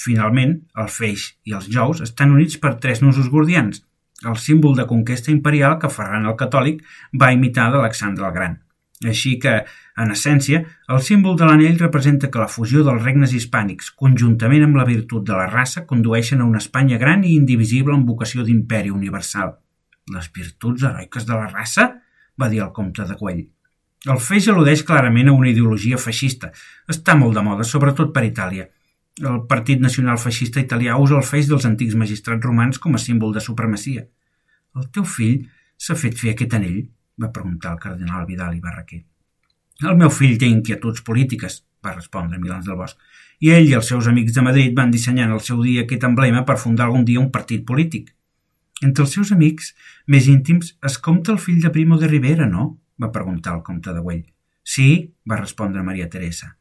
Finalment, 0.04 0.58
el 0.76 0.90
feix 0.92 1.30
i 1.48 1.56
els 1.56 1.70
jous 1.72 2.02
estan 2.06 2.34
units 2.36 2.60
per 2.62 2.76
tres 2.82 3.02
nusos 3.02 3.30
gordians, 3.32 3.82
el 4.28 4.36
símbol 4.36 4.76
de 4.76 4.86
conquesta 4.86 5.32
imperial 5.32 5.78
que 5.80 5.88
Ferran 5.88 6.26
el 6.28 6.36
Catòlic 6.40 6.82
va 7.22 7.32
imitar 7.32 7.70
d'Alexandre 7.72 8.26
el 8.28 8.34
Gran. 8.36 8.58
Així 9.00 9.38
que, 9.40 9.52
en 9.96 10.10
essència, 10.12 10.58
el 10.92 11.00
símbol 11.04 11.36
de 11.40 11.46
l'anell 11.48 11.78
representa 11.80 12.28
que 12.32 12.40
la 12.42 12.50
fusió 12.52 12.82
dels 12.84 13.00
regnes 13.00 13.32
hispànics, 13.36 13.94
conjuntament 13.96 14.66
amb 14.66 14.76
la 14.76 14.84
virtut 14.88 15.24
de 15.24 15.38
la 15.38 15.46
raça, 15.48 15.86
condueixen 15.88 16.42
a 16.42 16.48
una 16.48 16.60
Espanya 16.60 16.98
gran 17.00 17.24
i 17.24 17.32
indivisible 17.38 17.96
amb 17.96 18.10
vocació 18.12 18.44
d'imperi 18.44 18.92
universal. 18.92 19.54
Les 20.12 20.28
virtuts 20.34 20.84
heroiques 20.84 21.26
de 21.26 21.32
la 21.38 21.48
raça? 21.48 21.88
va 22.40 22.48
dir 22.48 22.60
el 22.64 22.72
comte 22.76 23.04
de 23.08 23.16
Güell. 23.16 23.40
El 24.08 24.20
feix 24.24 24.46
al·ludeix 24.48 24.84
clarament 24.88 25.28
a 25.28 25.36
una 25.36 25.50
ideologia 25.50 25.98
feixista. 26.00 26.52
Està 26.88 27.16
molt 27.16 27.36
de 27.36 27.42
moda, 27.44 27.66
sobretot 27.68 28.14
per 28.14 28.24
Itàlia. 28.24 28.68
El 29.20 29.42
Partit 29.48 29.80
Nacional 29.80 30.16
Feixista 30.20 30.60
Italià 30.62 30.96
usa 30.96 31.18
el 31.18 31.26
feix 31.26 31.48
dels 31.50 31.66
antics 31.68 31.96
magistrats 32.02 32.46
romans 32.46 32.80
com 32.80 32.96
a 32.96 33.02
símbol 33.02 33.34
de 33.36 33.42
supremacia. 33.44 34.06
El 34.76 34.88
teu 34.94 35.04
fill 35.04 35.42
s'ha 35.76 35.98
fet 35.98 36.16
fer 36.16 36.32
aquest 36.32 36.56
anell? 36.56 36.80
Va 37.20 37.32
preguntar 37.32 37.74
el 37.74 37.80
cardenal 37.82 38.26
Vidal 38.26 38.56
i 38.56 38.62
Barraquer. 38.64 39.02
El 39.80 39.96
meu 39.96 40.10
fill 40.12 40.38
té 40.40 40.48
inquietuds 40.48 41.02
polítiques, 41.04 41.62
va 41.84 41.94
respondre 41.94 42.38
Milans 42.40 42.66
del 42.68 42.76
Bosch, 42.76 42.98
i 43.40 43.52
ell 43.56 43.68
i 43.70 43.76
els 43.76 43.88
seus 43.88 44.08
amics 44.10 44.34
de 44.36 44.44
Madrid 44.44 44.74
van 44.76 44.90
dissenyar 44.92 45.26
en 45.28 45.36
el 45.36 45.44
seu 45.44 45.62
dia 45.64 45.86
aquest 45.86 46.04
emblema 46.08 46.44
per 46.48 46.58
fundar 46.60 46.86
algun 46.86 47.06
dia 47.08 47.20
un 47.20 47.30
partit 47.32 47.64
polític. 47.66 48.10
Entre 48.84 49.04
els 49.04 49.14
seus 49.16 49.32
amics 49.32 49.72
més 50.06 50.28
íntims 50.28 50.74
es 50.90 50.98
compta 50.98 51.32
el 51.32 51.40
fill 51.40 51.60
de 51.64 51.72
Primo 51.72 51.98
de 52.00 52.08
Rivera, 52.08 52.46
no? 52.46 52.74
va 53.00 53.12
preguntar 53.12 53.54
el 53.56 53.62
comte 53.62 53.94
de 53.96 54.00
Güell. 54.00 54.26
Sí, 54.62 55.14
va 55.28 55.40
respondre 55.40 55.82
Maria 55.82 56.08
Teresa. 56.10 56.56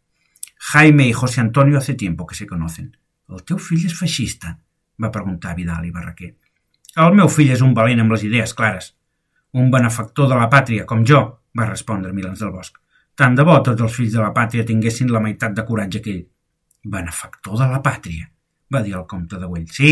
Jaime 0.71 1.07
y 1.07 1.13
José 1.13 1.41
Antonio 1.41 1.77
hace 1.77 1.93
tiempo 1.93 2.25
que 2.25 2.35
se 2.35 2.47
conocen. 2.47 2.95
El 3.29 3.43
teu 3.43 3.59
fill 3.59 3.85
és 3.85 3.95
feixista? 3.95 4.57
va 4.99 5.11
preguntar 5.11 5.55
Vidal 5.55 5.85
i 5.87 5.91
Barraquer. 5.95 6.33
El 6.99 7.15
meu 7.15 7.29
fill 7.31 7.51
és 7.53 7.61
un 7.63 7.75
valent 7.75 8.01
amb 8.03 8.11
les 8.11 8.25
idees 8.27 8.53
clares, 8.53 8.93
un 9.53 9.71
benefactor 9.71 10.29
de 10.29 10.37
la 10.37 10.49
pàtria, 10.51 10.85
com 10.85 11.05
jo, 11.05 11.21
va 11.57 11.69
respondre 11.69 12.13
Milans 12.13 12.43
del 12.43 12.51
Bosc. 12.53 12.77
Tant 13.17 13.35
de 13.35 13.43
bo 13.43 13.57
tots 13.65 13.81
els 13.81 13.95
fills 13.95 14.13
de 14.13 14.21
la 14.21 14.33
pàtria 14.35 14.65
tinguessin 14.65 15.09
la 15.11 15.21
meitat 15.23 15.55
de 15.55 15.65
coratge 15.67 16.01
que 16.05 16.13
ell. 16.13 16.27
Benefactor 16.85 17.57
de 17.59 17.67
la 17.71 17.81
pàtria, 17.83 18.29
va 18.71 18.83
dir 18.85 18.95
el 18.95 19.07
comte 19.09 19.39
de 19.39 19.49
Güell. 19.49 19.67
Sí, 19.73 19.91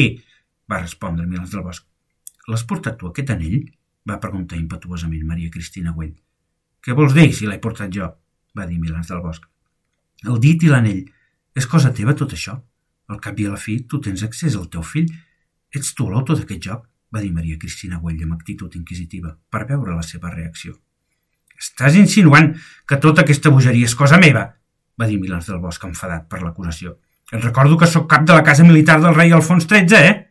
va 0.71 0.79
respondre 0.79 1.25
Milans 1.25 1.51
del 1.51 1.65
Bosc. 1.65 1.83
L'has 2.47 2.63
portat 2.63 2.97
tu 2.99 3.09
aquest 3.09 3.33
anell? 3.35 3.65
va 4.07 4.21
preguntar 4.23 4.55
impetuosament 4.55 5.25
Maria 5.27 5.51
Cristina 5.51 5.91
Güell. 5.91 6.13
Què 6.79 6.93
vols 6.95 7.11
dir 7.17 7.33
si 7.35 7.47
l'he 7.49 7.59
portat 7.59 7.91
jo? 7.91 8.07
va 8.55 8.65
dir 8.65 8.79
Milans 8.79 9.09
del 9.11 9.19
Bosc. 9.21 9.43
El 10.25 10.39
dit 10.41 10.63
i 10.63 10.71
l'anell. 10.71 11.03
És 11.57 11.67
cosa 11.67 11.91
teva 11.93 12.15
tot 12.15 12.31
això? 12.37 12.55
Al 13.11 13.19
cap 13.23 13.39
i 13.39 13.47
a 13.47 13.51
la 13.51 13.59
fi, 13.59 13.81
tu 13.89 13.99
tens 14.03 14.23
accés 14.23 14.55
al 14.55 14.69
teu 14.71 14.85
fill. 14.85 15.11
Ets 15.75 15.91
tu 15.97 16.07
l'autor 16.09 16.39
d'aquest 16.39 16.63
joc? 16.69 16.87
Va 17.13 17.21
dir 17.23 17.31
Maria 17.33 17.57
Cristina 17.59 17.99
Güell 18.01 18.23
amb 18.23 18.35
actitud 18.35 18.73
inquisitiva, 18.75 19.37
per 19.49 19.65
veure 19.69 19.95
la 19.95 20.03
seva 20.03 20.31
reacció. 20.33 20.75
Estàs 21.57 21.95
insinuant 21.97 22.53
que 22.85 22.99
tota 23.01 23.23
aquesta 23.23 23.49
bogeria 23.49 23.85
és 23.85 23.95
cosa 23.95 24.19
meva? 24.21 24.53
va 24.97 25.05
dir 25.05 25.19
Milans 25.21 25.45
del 25.45 25.59
Bosc 25.61 25.83
enfadat 25.85 26.25
per 26.29 26.41
l'acusació. 26.41 26.95
Et 27.31 27.43
recordo 27.43 27.77
que 27.77 27.89
sóc 27.89 28.07
cap 28.09 28.23
de 28.25 28.33
la 28.33 28.43
casa 28.43 28.63
militar 28.65 28.97
del 29.01 29.15
rei 29.15 29.31
Alfons 29.31 29.67
XIII, 29.67 29.99
eh? 29.99 30.23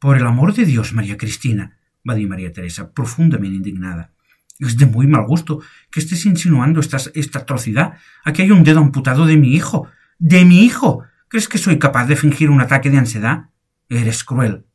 «Por 0.00 0.16
el 0.16 0.26
amor 0.26 0.54
de 0.54 0.64
Dios, 0.64 0.94
María 0.94 1.18
Cristina», 1.18 1.76
va 2.08 2.14
dir 2.14 2.26
María 2.28 2.52
Teresa, 2.52 2.92
profundament 2.94 3.54
indignada. 3.54 4.12
Es 4.58 4.76
de 4.76 4.86
muy 4.86 5.06
mal 5.06 5.26
gusto 5.26 5.60
que 5.90 6.00
estés 6.00 6.24
insinuando 6.24 6.80
esta, 6.80 6.98
esta 7.14 7.40
atrocidad. 7.40 7.98
Aquí 8.24 8.42
hay 8.42 8.50
un 8.50 8.64
dedo 8.64 8.80
amputado 8.80 9.26
de 9.26 9.36
mi 9.36 9.54
hijo. 9.54 9.88
¡De 10.18 10.44
mi 10.44 10.64
hijo! 10.64 11.04
¿Crees 11.28 11.48
que 11.48 11.58
soy 11.58 11.78
capaz 11.78 12.06
de 12.06 12.16
fingir 12.16 12.50
un 12.50 12.60
ataque 12.60 12.90
de 12.90 12.98
ansiedad? 12.98 13.50
Eres 13.88 14.24
cruel. 14.24 14.66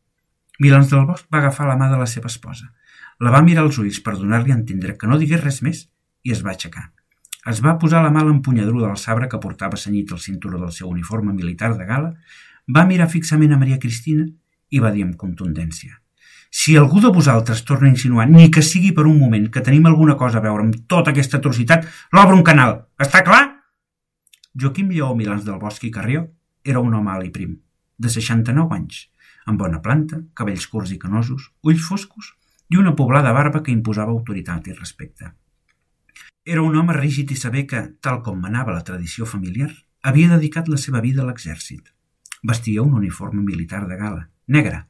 Milans 0.60 0.92
del 0.92 1.06
Bosc 1.08 1.28
va 1.32 1.42
agafar 1.42 1.68
la 1.70 1.78
mà 1.80 1.90
de 1.92 2.00
la 2.00 2.08
seva 2.08 2.32
esposa. 2.32 2.70
La 3.20 3.32
va 3.32 3.44
mirar 3.44 3.64
als 3.64 3.80
ulls 3.82 4.00
per 4.06 4.16
donar-li 4.20 4.54
a 4.54 4.60
entendre 4.60 4.96
que 5.00 5.08
no 5.08 5.20
digués 5.20 5.44
res 5.44 5.62
més 5.66 5.86
i 6.24 6.36
es 6.36 6.44
va 6.46 6.54
aixecar. 6.54 6.90
Es 7.52 7.62
va 7.66 7.78
posar 7.82 8.02
la 8.04 8.14
mà 8.14 8.24
a 8.24 8.30
l'empunyadura 8.30 8.88
del 8.88 8.98
sabre 8.98 9.30
que 9.30 9.42
portava 9.42 9.78
senyit 9.78 10.12
al 10.12 10.24
cinturó 10.24 10.60
del 10.64 10.74
seu 10.74 10.90
uniforme 10.90 11.34
militar 11.34 11.76
de 11.78 11.86
gala, 11.86 12.16
va 12.76 12.88
mirar 12.90 13.12
fixament 13.12 13.54
a 13.54 13.62
Maria 13.62 13.78
Cristina 13.80 14.26
i 14.72 14.82
va 14.82 14.92
dir 14.92 15.06
amb 15.06 15.20
contundència 15.22 16.00
si 16.56 16.78
algú 16.80 17.02
de 17.04 17.10
vosaltres 17.12 17.66
torna 17.68 17.90
a 17.90 17.92
insinuar, 17.92 18.30
ni 18.32 18.46
que 18.50 18.62
sigui 18.64 18.94
per 18.96 19.04
un 19.10 19.18
moment, 19.20 19.50
que 19.52 19.60
tenim 19.60 19.90
alguna 19.90 20.14
cosa 20.16 20.40
a 20.40 20.44
veure 20.46 20.64
amb 20.64 20.78
tota 20.88 21.12
aquesta 21.12 21.42
atrocitat, 21.42 21.84
l'obre 22.16 22.38
un 22.38 22.46
canal. 22.48 22.78
Està 22.96 23.26
clar? 23.28 23.42
Joaquim 24.56 24.94
Lleó 24.94 25.10
Milans 25.20 25.44
del 25.44 25.60
Bosch 25.60 25.84
i 25.84 25.92
Carrió 25.92 26.22
era 26.64 26.80
un 26.80 26.96
home 26.96 27.12
alt 27.12 27.28
i 27.28 27.34
prim, 27.36 27.58
de 28.00 28.14
69 28.14 28.72
anys, 28.78 29.02
amb 29.46 29.62
bona 29.62 29.82
planta, 29.82 30.22
cabells 30.34 30.68
curts 30.72 30.92
i 30.96 31.00
canosos, 31.02 31.50
ulls 31.64 31.86
foscos 31.86 32.34
i 32.70 32.78
una 32.82 32.96
poblada 32.98 33.34
barba 33.34 33.62
que 33.64 33.74
imposava 33.74 34.14
autoritat 34.14 34.68
i 34.68 34.78
respecte. 34.78 35.32
Era 36.46 36.62
un 36.62 36.76
home 36.78 36.94
rígid 36.94 37.32
i 37.34 37.38
saber 37.38 37.66
que, 37.70 37.82
tal 38.02 38.22
com 38.26 38.42
manava 38.42 38.74
la 38.74 38.84
tradició 38.86 39.26
familiar, 39.26 39.72
havia 40.06 40.30
dedicat 40.34 40.68
la 40.70 40.78
seva 40.82 41.02
vida 41.02 41.24
a 41.24 41.30
l'exèrcit. 41.30 41.90
Vestia 42.46 42.84
un 42.84 42.94
uniforme 42.94 43.42
militar 43.42 43.86
de 43.90 43.98
gala, 43.98 44.28
negre, 44.48 44.84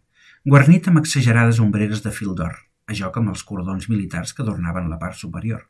guarnit 0.43 0.89
amb 0.89 0.99
exagerades 0.99 1.61
ombreres 1.63 2.03
de 2.03 2.11
fil 2.11 2.35
d'or, 2.35 2.57
a 2.87 2.97
joc 2.99 3.21
amb 3.21 3.31
els 3.31 3.43
cordons 3.47 3.87
militars 3.89 4.33
que 4.35 4.43
adornaven 4.43 4.89
la 4.91 4.99
part 4.99 5.15
superior. 5.15 5.63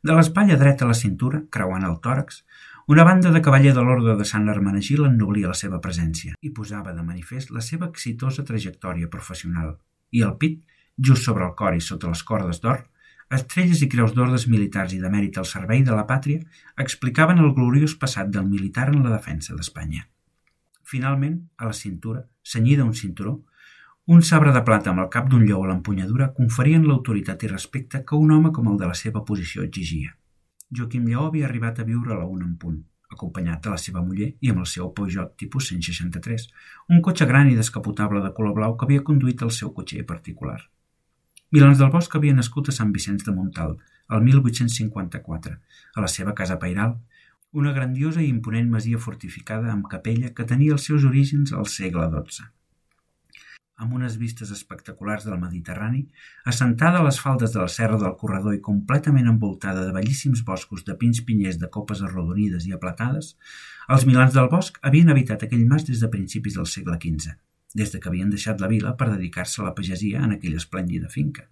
De 0.00 0.16
l'espatlla 0.16 0.56
dreta 0.56 0.86
a 0.86 0.88
la 0.88 0.96
cintura, 0.96 1.42
creuant 1.52 1.84
el 1.84 1.98
tòrax, 2.00 2.40
una 2.86 3.04
banda 3.04 3.30
de 3.30 3.40
cavaller 3.42 3.72
de 3.74 3.82
l'Orde 3.84 4.16
de 4.16 4.24
Sant 4.24 4.48
Hermenegil 4.48 5.04
ennoblia 5.06 5.50
la 5.50 5.58
seva 5.58 5.80
presència 5.80 6.34
i 6.40 6.52
posava 6.54 6.94
de 6.96 7.02
manifest 7.02 7.50
la 7.54 7.62
seva 7.64 7.88
exitosa 7.90 8.44
trajectòria 8.44 9.10
professional. 9.12 9.76
I 10.10 10.22
al 10.26 10.36
pit, 10.38 10.62
just 10.96 11.26
sobre 11.28 11.44
el 11.46 11.54
cor 11.58 11.76
i 11.76 11.84
sota 11.84 12.08
les 12.08 12.22
cordes 12.26 12.60
d'or, 12.62 12.82
estrelles 13.30 13.82
i 13.82 13.88
creus 13.88 14.14
d'ordes 14.16 14.48
militars 14.50 14.94
i 14.96 15.00
de 15.02 15.10
mèrit 15.12 15.38
al 15.38 15.46
servei 15.46 15.84
de 15.86 15.94
la 15.94 16.06
pàtria 16.06 16.40
explicaven 16.84 17.38
el 17.38 17.52
gloriós 17.54 17.94
passat 17.94 18.30
del 18.30 18.48
militar 18.48 18.88
en 18.90 19.04
la 19.04 19.14
defensa 19.14 19.54
d'Espanya. 19.54 20.06
Finalment, 20.82 21.36
a 21.56 21.70
la 21.70 21.76
cintura, 21.76 22.24
senyida 22.42 22.84
un 22.84 22.94
cinturó, 22.94 23.44
un 24.06 24.22
sabre 24.26 24.50
de 24.50 24.62
plata 24.66 24.90
amb 24.90 25.04
el 25.04 25.12
cap 25.12 25.28
d'un 25.30 25.44
lleó 25.46 25.62
a 25.62 25.68
l'empunyadura 25.70 26.32
conferien 26.34 26.88
l'autoritat 26.88 27.44
i 27.44 27.52
respecte 27.52 28.02
que 28.02 28.16
un 28.16 28.32
home 28.34 28.50
com 28.50 28.72
el 28.72 28.80
de 28.80 28.88
la 28.90 28.96
seva 28.98 29.22
posició 29.24 29.62
exigia. 29.62 30.16
Joaquim 30.70 31.06
Lleó 31.08 31.26
havia 31.26 31.46
arribat 31.48 31.80
a 31.80 31.84
viure 31.84 32.12
a 32.14 32.18
la 32.18 32.26
una 32.30 32.46
en 32.46 32.56
punt, 32.62 32.76
acompanyat 33.10 33.64
de 33.64 33.72
la 33.72 33.78
seva 33.84 34.02
muller 34.06 34.28
i 34.40 34.50
amb 34.52 34.62
el 34.64 34.68
seu 34.72 34.90
Peugeot 34.94 35.32
tipus 35.42 35.70
163, 35.72 36.44
un 36.94 37.00
cotxe 37.06 37.26
gran 37.30 37.50
i 37.50 37.56
descapotable 37.58 38.22
de 38.22 38.30
color 38.36 38.54
blau 38.58 38.76
que 38.76 38.86
havia 38.86 39.06
conduït 39.08 39.42
el 39.46 39.50
seu 39.56 39.72
cotxer 39.78 40.04
particular. 40.12 40.60
Milans 41.50 41.82
del 41.82 41.90
Bosc 41.90 42.14
havia 42.14 42.36
nascut 42.36 42.70
a 42.70 42.76
Sant 42.76 42.92
Vicenç 42.94 43.26
de 43.26 43.34
Montal, 43.34 43.74
el 44.14 44.22
1854, 44.28 45.56
a 45.96 46.06
la 46.06 46.12
seva 46.14 46.36
casa 46.38 46.60
pairal, 46.62 46.94
una 47.50 47.74
grandiosa 47.74 48.22
i 48.22 48.30
imponent 48.30 48.70
masia 48.70 49.02
fortificada 49.08 49.74
amb 49.74 49.90
capella 49.90 50.30
que 50.30 50.46
tenia 50.54 50.78
els 50.78 50.86
seus 50.86 51.08
orígens 51.08 51.50
al 51.52 51.66
segle 51.66 52.06
XII 52.14 52.50
amb 53.80 53.94
unes 53.96 54.18
vistes 54.20 54.50
espectaculars 54.52 55.24
del 55.24 55.38
Mediterrani, 55.40 56.02
assentada 56.52 57.00
a 57.00 57.04
les 57.06 57.18
faldes 57.24 57.54
de 57.54 57.62
la 57.62 57.68
Serra 57.72 57.98
del 58.00 58.16
Corredor 58.20 58.54
i 58.54 58.62
completament 58.64 59.28
envoltada 59.30 59.86
de 59.86 59.94
bellíssims 59.96 60.44
boscos 60.44 60.84
de 60.84 60.96
pins 61.00 61.22
pinyers 61.26 61.56
de 61.60 61.70
copes 61.76 62.02
arrodonides 62.04 62.66
i 62.68 62.74
aplatades, 62.76 63.36
els 63.88 64.04
milans 64.08 64.36
del 64.36 64.50
bosc 64.52 64.76
havien 64.82 65.08
habitat 65.10 65.46
aquell 65.46 65.64
mas 65.70 65.86
des 65.88 66.04
de 66.04 66.10
principis 66.12 66.58
del 66.60 66.68
segle 66.68 66.98
XV, 67.00 67.32
des 67.74 67.94
de 67.94 68.00
que 68.00 68.12
havien 68.12 68.30
deixat 68.30 68.60
la 68.60 68.68
vila 68.68 68.92
per 69.00 69.08
dedicar-se 69.14 69.62
a 69.62 69.70
la 69.70 69.74
pagesia 69.74 70.20
en 70.26 70.36
aquella 70.36 70.60
esplèndida 70.60 71.08
finca. 71.08 71.48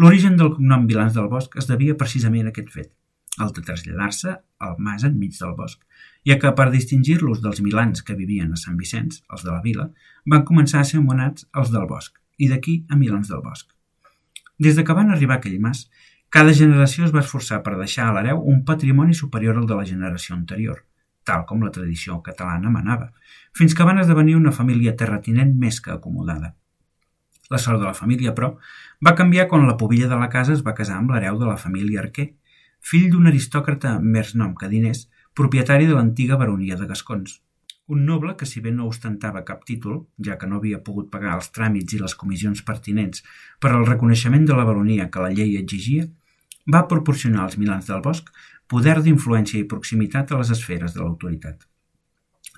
L'origen 0.00 0.38
del 0.40 0.54
cognom 0.54 0.86
Vilans 0.88 1.12
del 1.12 1.28
Bosc 1.28 1.56
es 1.60 1.68
devia 1.68 1.98
precisament 2.00 2.48
a 2.48 2.54
aquest 2.54 2.72
fet, 2.72 2.92
el 3.38 3.52
de 3.54 3.62
traslladar-se 3.62 4.36
al 4.58 4.76
mas 4.78 5.04
enmig 5.06 5.36
del 5.38 5.54
bosc, 5.58 5.80
ja 6.26 6.36
que 6.40 6.50
per 6.56 6.70
distingir-los 6.72 7.40
dels 7.44 7.60
milans 7.64 8.02
que 8.02 8.16
vivien 8.18 8.52
a 8.52 8.58
Sant 8.60 8.76
Vicenç, 8.80 9.22
els 9.30 9.44
de 9.46 9.52
la 9.52 9.62
vila, 9.64 9.90
van 10.26 10.44
començar 10.48 10.80
a 10.80 10.88
ser 10.88 10.98
anomenats 10.98 11.46
els 11.56 11.70
del 11.72 11.86
bosc, 11.88 12.18
i 12.38 12.48
d'aquí 12.48 12.84
a 12.90 12.96
Milans 12.96 13.28
del 13.28 13.42
bosc. 13.44 13.68
Des 14.58 14.76
de 14.76 14.84
que 14.84 14.96
van 14.96 15.10
arribar 15.12 15.38
a 15.38 15.40
aquell 15.40 15.60
mas, 15.60 15.86
cada 16.30 16.52
generació 16.56 17.06
es 17.06 17.14
va 17.14 17.24
esforçar 17.24 17.62
per 17.64 17.76
deixar 17.78 18.08
a 18.08 18.14
l'hereu 18.16 18.42
un 18.52 18.64
patrimoni 18.64 19.14
superior 19.14 19.56
al 19.58 19.66
de 19.66 19.76
la 19.78 19.86
generació 19.88 20.36
anterior, 20.36 20.84
tal 21.24 21.46
com 21.46 21.62
la 21.64 21.72
tradició 21.74 22.20
catalana 22.26 22.72
manava, 22.72 23.10
fins 23.56 23.74
que 23.74 23.86
van 23.86 23.98
esdevenir 24.02 24.36
una 24.38 24.52
família 24.52 24.96
terratinent 24.96 25.56
més 25.58 25.80
que 25.80 25.94
acomodada. 25.94 26.54
La 27.50 27.58
sort 27.58 27.80
de 27.80 27.88
la 27.88 27.96
família, 27.98 28.34
però, 28.34 28.52
va 29.04 29.16
canviar 29.18 29.48
quan 29.50 29.66
la 29.66 29.76
pobilla 29.76 30.08
de 30.08 30.20
la 30.20 30.28
casa 30.30 30.54
es 30.54 30.62
va 30.66 30.76
casar 30.76 31.00
amb 31.00 31.10
l'hereu 31.10 31.38
de 31.40 31.48
la 31.48 31.58
família 31.58 32.04
Arquer, 32.04 32.28
fill 32.80 33.10
d'un 33.12 33.28
aristòcrata 33.30 33.98
més 34.00 34.34
nom 34.34 34.54
que 34.56 34.68
diners, 34.72 35.06
propietari 35.34 35.86
de 35.86 35.94
l'antiga 35.94 36.36
baronia 36.40 36.76
de 36.76 36.88
Gascons. 36.90 37.38
Un 37.90 38.04
noble 38.06 38.36
que, 38.38 38.46
si 38.46 38.60
bé 38.62 38.70
no 38.70 38.86
ostentava 38.86 39.42
cap 39.46 39.64
títol, 39.66 40.04
ja 40.26 40.36
que 40.38 40.46
no 40.46 40.60
havia 40.60 40.78
pogut 40.86 41.08
pagar 41.10 41.34
els 41.36 41.50
tràmits 41.54 41.96
i 41.96 41.98
les 41.98 42.14
comissions 42.14 42.62
pertinents 42.66 43.24
per 43.58 43.72
al 43.72 43.86
reconeixement 43.88 44.46
de 44.46 44.58
la 44.58 44.66
baronia 44.68 45.08
que 45.10 45.24
la 45.24 45.32
llei 45.34 45.56
exigia, 45.58 46.06
va 46.70 46.86
proporcionar 46.92 47.42
als 47.44 47.58
milans 47.58 47.90
del 47.90 48.04
bosc 48.04 48.30
poder 48.70 49.00
d'influència 49.02 49.58
i 49.58 49.66
proximitat 49.72 50.30
a 50.30 50.38
les 50.38 50.54
esferes 50.54 50.94
de 50.94 51.02
l'autoritat. 51.02 51.66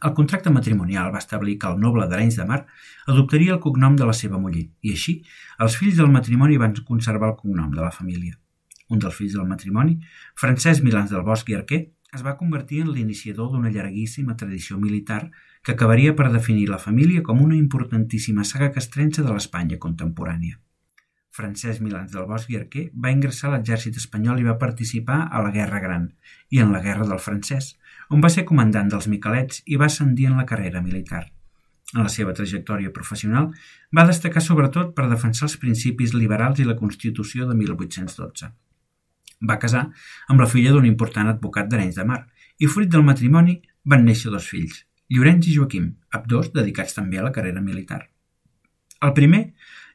El 0.02 0.14
contracte 0.18 0.50
matrimonial 0.50 1.12
va 1.14 1.22
establir 1.22 1.58
que 1.62 1.70
el 1.70 1.80
noble 1.80 2.08
d'Arenys 2.10 2.36
de 2.40 2.46
Mar 2.52 2.60
adoptaria 3.06 3.54
el 3.56 3.62
cognom 3.62 3.96
de 3.96 4.08
la 4.08 4.16
seva 4.20 4.40
muller 4.42 4.66
i 4.82 4.94
així 4.96 5.20
els 5.66 5.76
fills 5.80 6.00
del 6.00 6.10
matrimoni 6.12 6.58
van 6.58 6.74
conservar 6.88 7.30
el 7.32 7.38
cognom 7.38 7.70
de 7.70 7.84
la 7.84 7.94
família. 7.94 8.41
Un 8.92 9.00
dels 9.00 9.16
fills 9.16 9.34
del 9.38 9.48
matrimoni, 9.48 9.96
Francesc 10.36 10.84
Milans 10.84 11.12
del 11.12 11.24
Bosc 11.24 11.48
i 11.48 11.56
Arquer, 11.56 11.80
es 12.12 12.24
va 12.24 12.36
convertir 12.36 12.82
en 12.84 12.90
l'iniciador 12.92 13.48
d'una 13.52 13.70
llarguíssima 13.72 14.36
tradició 14.36 14.76
militar 14.80 15.22
que 15.64 15.72
acabaria 15.72 16.12
per 16.18 16.28
definir 16.34 16.66
la 16.68 16.80
família 16.82 17.22
com 17.24 17.40
una 17.40 17.56
importantíssima 17.56 18.44
saga 18.44 18.68
castrense 18.74 19.24
de 19.24 19.32
l'Espanya 19.32 19.78
contemporània. 19.80 20.58
Francesc 21.32 21.80
Milans 21.80 22.12
del 22.12 22.26
Bosch 22.28 22.50
i 22.52 22.58
Arquer 22.58 22.82
va 23.04 23.12
ingressar 23.14 23.48
a 23.48 23.54
l'exèrcit 23.54 23.96
espanyol 23.96 24.42
i 24.42 24.48
va 24.48 24.58
participar 24.60 25.22
a 25.32 25.40
la 25.46 25.52
Guerra 25.54 25.80
Gran 25.80 26.10
i 26.52 26.60
en 26.60 26.74
la 26.76 26.82
Guerra 26.84 27.06
del 27.08 27.22
Francès, 27.26 27.70
on 28.12 28.20
va 28.20 28.28
ser 28.34 28.44
comandant 28.50 28.92
dels 28.92 29.08
Miquelets 29.08 29.62
i 29.64 29.80
va 29.80 29.88
ascendir 29.88 30.28
en 30.28 30.36
la 30.36 30.44
carrera 30.50 30.82
militar. 30.84 31.22
En 31.94 32.04
la 32.04 32.12
seva 32.12 32.34
trajectòria 32.36 32.92
professional 32.92 33.48
va 33.96 34.04
destacar 34.08 34.44
sobretot 34.44 34.92
per 34.98 35.08
defensar 35.08 35.48
els 35.48 35.56
principis 35.64 36.12
liberals 36.12 36.60
i 36.60 36.68
la 36.68 36.76
Constitució 36.76 37.48
de 37.48 37.56
1812. 37.56 38.52
Va 39.48 39.58
casar 39.58 39.88
amb 40.28 40.40
la 40.40 40.48
filla 40.50 40.72
d'un 40.72 40.86
important 40.86 41.28
advocat 41.32 41.68
d'Arenys 41.68 41.98
de 41.98 42.06
Mar 42.08 42.22
i 42.58 42.70
fruit 42.70 42.90
del 42.90 43.04
matrimoni 43.06 43.58
van 43.84 44.04
néixer 44.06 44.30
dos 44.30 44.46
fills, 44.46 44.84
Llorenç 45.12 45.48
i 45.50 45.56
Joaquim, 45.56 45.90
ambdós 46.14 46.52
dedicats 46.54 46.94
també 46.96 47.18
a 47.18 47.26
la 47.26 47.32
carrera 47.34 47.60
militar. 47.60 48.06
El 49.02 49.12
primer, 49.16 49.42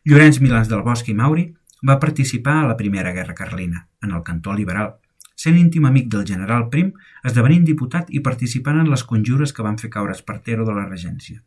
Llorenç 0.05 0.41
Milans 0.43 0.69
del 0.69 0.83
Bosch 0.83 1.09
i 1.09 1.15
Mauri, 1.15 1.47
va 1.87 1.99
participar 1.99 2.57
a 2.59 2.67
la 2.67 2.77
Primera 2.77 3.13
Guerra 3.15 3.35
Carlina, 3.35 3.87
en 4.03 4.11
el 4.11 4.23
cantó 4.27 4.53
liberal, 4.53 4.95
sent 5.37 5.57
íntim 5.57 5.85
amic 5.85 6.09
del 6.13 6.25
general 6.25 6.67
Prim, 6.73 6.91
esdevenint 7.23 7.65
diputat 7.65 8.09
i 8.09 8.23
participant 8.25 8.81
en 8.81 8.89
les 8.91 9.05
conjures 9.11 9.53
que 9.53 9.65
van 9.65 9.77
fer 9.77 9.91
caure 9.93 10.15
Espartero 10.17 10.65
de 10.65 10.75
la 10.75 10.87
regència. 10.87 11.41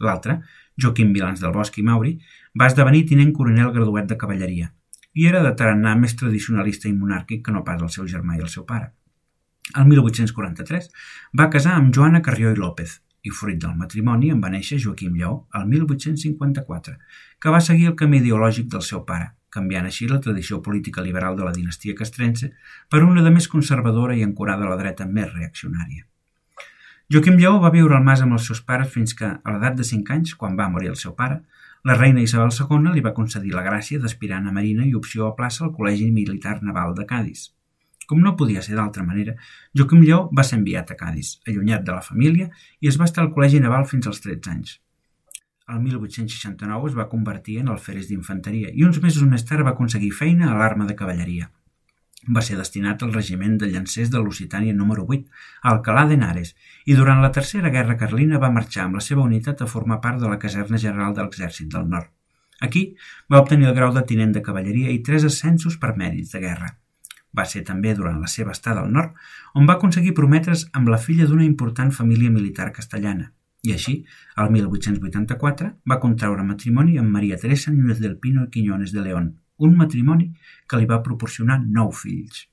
L'altre, 0.00 0.40
Joaquim 0.76 1.12
Milans 1.14 1.40
del 1.42 1.54
Bosch 1.54 1.78
i 1.78 1.86
Mauri, 1.86 2.18
va 2.58 2.68
esdevenir 2.70 3.06
tinent 3.06 3.32
coronel 3.34 3.72
graduat 3.74 4.10
de 4.10 4.18
cavalleria, 4.18 4.72
i 5.18 5.26
era 5.26 5.42
de 5.42 5.50
tarannà 5.58 5.96
més 5.98 6.14
tradicionalista 6.18 6.88
i 6.88 6.94
monàrquic 6.94 7.44
que 7.46 7.54
no 7.54 7.64
pas 7.66 7.82
el 7.82 7.90
seu 7.94 8.06
germà 8.06 8.36
i 8.38 8.44
el 8.44 8.50
seu 8.52 8.64
pare. 8.68 8.92
El 9.76 9.88
1843 9.90 10.88
va 11.40 11.50
casar 11.52 11.74
amb 11.76 11.90
Joana 11.94 12.22
Carrió 12.24 12.52
i 12.54 12.58
López 12.58 13.00
i 13.26 13.32
fruit 13.34 13.58
del 13.60 13.74
matrimoni 13.80 14.30
en 14.32 14.42
va 14.44 14.52
néixer 14.52 14.78
Joaquim 14.84 15.16
Lleó 15.18 15.32
el 15.58 15.66
1854, 15.72 16.94
que 17.42 17.54
va 17.54 17.60
seguir 17.60 17.90
el 17.90 17.96
camí 17.98 18.22
ideològic 18.22 18.70
del 18.72 18.84
seu 18.86 19.02
pare, 19.08 19.32
canviant 19.50 19.88
així 19.88 20.06
la 20.08 20.20
tradició 20.24 20.60
política 20.62 21.02
liberal 21.02 21.36
de 21.36 21.44
la 21.48 21.54
dinastia 21.56 21.98
castrense 21.98 22.52
per 22.88 23.02
una 23.02 23.24
de 23.26 23.34
més 23.34 23.50
conservadora 23.50 24.16
i 24.16 24.22
ancorada 24.22 24.64
a 24.66 24.70
la 24.70 24.78
dreta 24.80 25.08
més 25.18 25.32
reaccionària. 25.34 26.06
Joaquim 27.10 27.38
Lleó 27.40 27.58
va 27.60 27.74
viure 27.74 27.96
al 27.96 28.04
mas 28.04 28.22
amb 28.22 28.36
els 28.36 28.46
seus 28.46 28.60
pares 28.60 28.90
fins 28.94 29.14
que, 29.18 29.28
a 29.42 29.52
l'edat 29.52 29.78
de 29.78 29.84
5 29.90 30.14
anys, 30.14 30.34
quan 30.36 30.56
va 30.56 30.68
morir 30.68 30.92
el 30.92 31.00
seu 31.00 31.14
pare, 31.16 31.40
la 31.84 31.94
reina 31.94 32.22
Isabel 32.22 32.50
II 32.54 32.90
li 32.94 33.04
va 33.04 33.14
concedir 33.14 33.52
la 33.54 33.62
gràcia 33.62 34.00
d'aspirant 34.02 34.48
a 34.48 34.52
marina 34.52 34.86
i 34.86 34.96
opció 34.98 35.28
a 35.28 35.36
plaça 35.36 35.64
al 35.64 35.72
Col·legi 35.76 36.10
Militar 36.12 36.58
Naval 36.62 36.94
de 36.98 37.06
Cádiz. 37.06 37.52
Com 38.08 38.22
no 38.24 38.34
podia 38.40 38.62
ser 38.64 38.74
d'altra 38.74 39.04
manera, 39.04 39.34
Joaquim 39.76 40.02
Lleó 40.02 40.20
va 40.34 40.44
ser 40.48 40.58
enviat 40.58 40.90
a 40.90 40.96
Cádiz, 40.96 41.36
allunyat 41.46 41.84
de 41.84 41.92
la 41.92 42.04
família, 42.04 42.48
i 42.80 42.88
es 42.88 42.96
va 43.00 43.04
estar 43.04 43.24
al 43.24 43.32
Col·legi 43.34 43.60
Naval 43.60 43.84
fins 43.90 44.08
als 44.08 44.22
13 44.24 44.54
anys. 44.54 44.78
El 45.68 45.82
1869 45.84 46.88
es 46.88 46.96
va 46.96 47.10
convertir 47.12 47.58
en 47.60 47.68
alferes 47.68 48.08
d'infanteria 48.08 48.70
i 48.72 48.86
uns 48.88 49.02
mesos 49.04 49.28
més 49.28 49.44
tard 49.44 49.66
va 49.66 49.76
aconseguir 49.76 50.14
feina 50.16 50.48
a 50.48 50.56
l'arma 50.56 50.86
de 50.88 50.96
cavalleria. 50.96 51.50
Va 52.36 52.42
ser 52.44 52.58
destinat 52.58 53.02
al 53.02 53.14
regiment 53.14 53.56
de 53.60 53.70
llancers 53.72 54.10
de 54.12 54.20
Lusitània 54.20 54.76
número 54.76 55.06
8, 55.08 55.24
a 55.62 55.72
Alcalà 55.72 56.04
de 56.08 56.18
Henares, 56.18 56.54
i 56.84 56.96
durant 56.98 57.22
la 57.24 57.32
Tercera 57.32 57.72
Guerra 57.74 57.96
Carlina 58.00 58.40
va 58.42 58.52
marxar 58.52 58.84
amb 58.84 59.00
la 59.00 59.04
seva 59.04 59.24
unitat 59.24 59.62
a 59.62 59.70
formar 59.70 60.00
part 60.04 60.20
de 60.20 60.28
la 60.28 60.38
caserna 60.42 60.80
general 60.84 61.14
de 61.16 61.24
l'Exèrcit 61.24 61.72
del 61.72 61.88
Nord. 61.88 62.12
Aquí 62.60 62.82
va 63.32 63.40
obtenir 63.40 63.70
el 63.70 63.74
grau 63.74 63.94
de 63.94 64.02
tinent 64.02 64.34
de 64.34 64.42
cavalleria 64.42 64.92
i 64.92 65.02
tres 65.08 65.24
ascensos 65.24 65.78
per 65.78 65.94
mèrits 65.96 66.34
de 66.34 66.42
guerra. 66.42 66.74
Va 67.38 67.44
ser 67.46 67.62
també 67.64 67.94
durant 67.94 68.20
la 68.20 68.30
seva 68.32 68.54
estada 68.56 68.82
al 68.82 68.92
nord 68.92 69.14
on 69.54 69.68
va 69.68 69.76
aconseguir 69.78 70.14
prometre's 70.20 70.64
amb 70.72 70.88
la 70.88 70.98
filla 70.98 71.26
d'una 71.28 71.46
important 71.46 71.92
família 71.94 72.32
militar 72.34 72.72
castellana, 72.72 73.32
i 73.62 73.74
així, 73.74 73.94
el 74.36 74.50
1884, 74.54 75.70
va 75.90 76.00
contraure 76.02 76.46
matrimoni 76.46 76.98
amb 76.98 77.14
Maria 77.14 77.38
Teresa 77.38 77.70
Núñez 77.74 78.00
del 78.00 78.18
Pino 78.18 78.46
i 78.46 78.50
Quiñones 78.54 78.94
de 78.96 79.04
León, 79.06 79.28
un 79.58 79.74
matrimoni 79.76 80.30
que 80.66 80.78
li 80.78 80.86
va 80.90 81.02
proporcionar 81.04 81.58
nou 81.64 81.90
fills. 81.92 82.46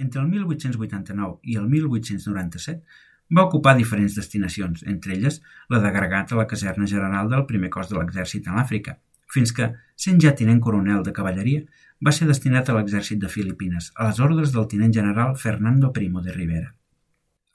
Entre 0.00 0.20
el 0.22 0.28
1889 0.32 1.38
i 1.52 1.56
el 1.60 1.68
1897 1.68 3.06
va 3.36 3.44
ocupar 3.46 3.76
diferents 3.78 4.16
destinacions, 4.18 4.82
entre 4.92 5.14
elles 5.14 5.38
la 5.70 5.78
d'agregat 5.82 6.32
a 6.32 6.40
la 6.40 6.48
caserna 6.50 6.88
general 6.92 7.30
del 7.30 7.46
primer 7.46 7.70
cos 7.70 7.90
de 7.90 7.98
l'exèrcit 7.98 8.48
en 8.48 8.58
l'Àfrica, 8.58 8.96
fins 9.30 9.52
que, 9.54 9.70
sent 9.94 10.18
ja 10.24 10.34
tinent 10.34 10.58
coronel 10.64 11.04
de 11.06 11.14
cavalleria, 11.14 11.62
va 12.04 12.12
ser 12.16 12.26
destinat 12.26 12.68
a 12.68 12.74
l'exèrcit 12.74 13.20
de 13.22 13.28
Filipines, 13.28 13.92
a 13.94 14.08
les 14.08 14.18
ordres 14.26 14.54
del 14.56 14.66
tinent 14.72 14.94
general 14.96 15.36
Fernando 15.36 15.92
Primo 15.92 16.24
de 16.24 16.34
Rivera. 16.34 16.74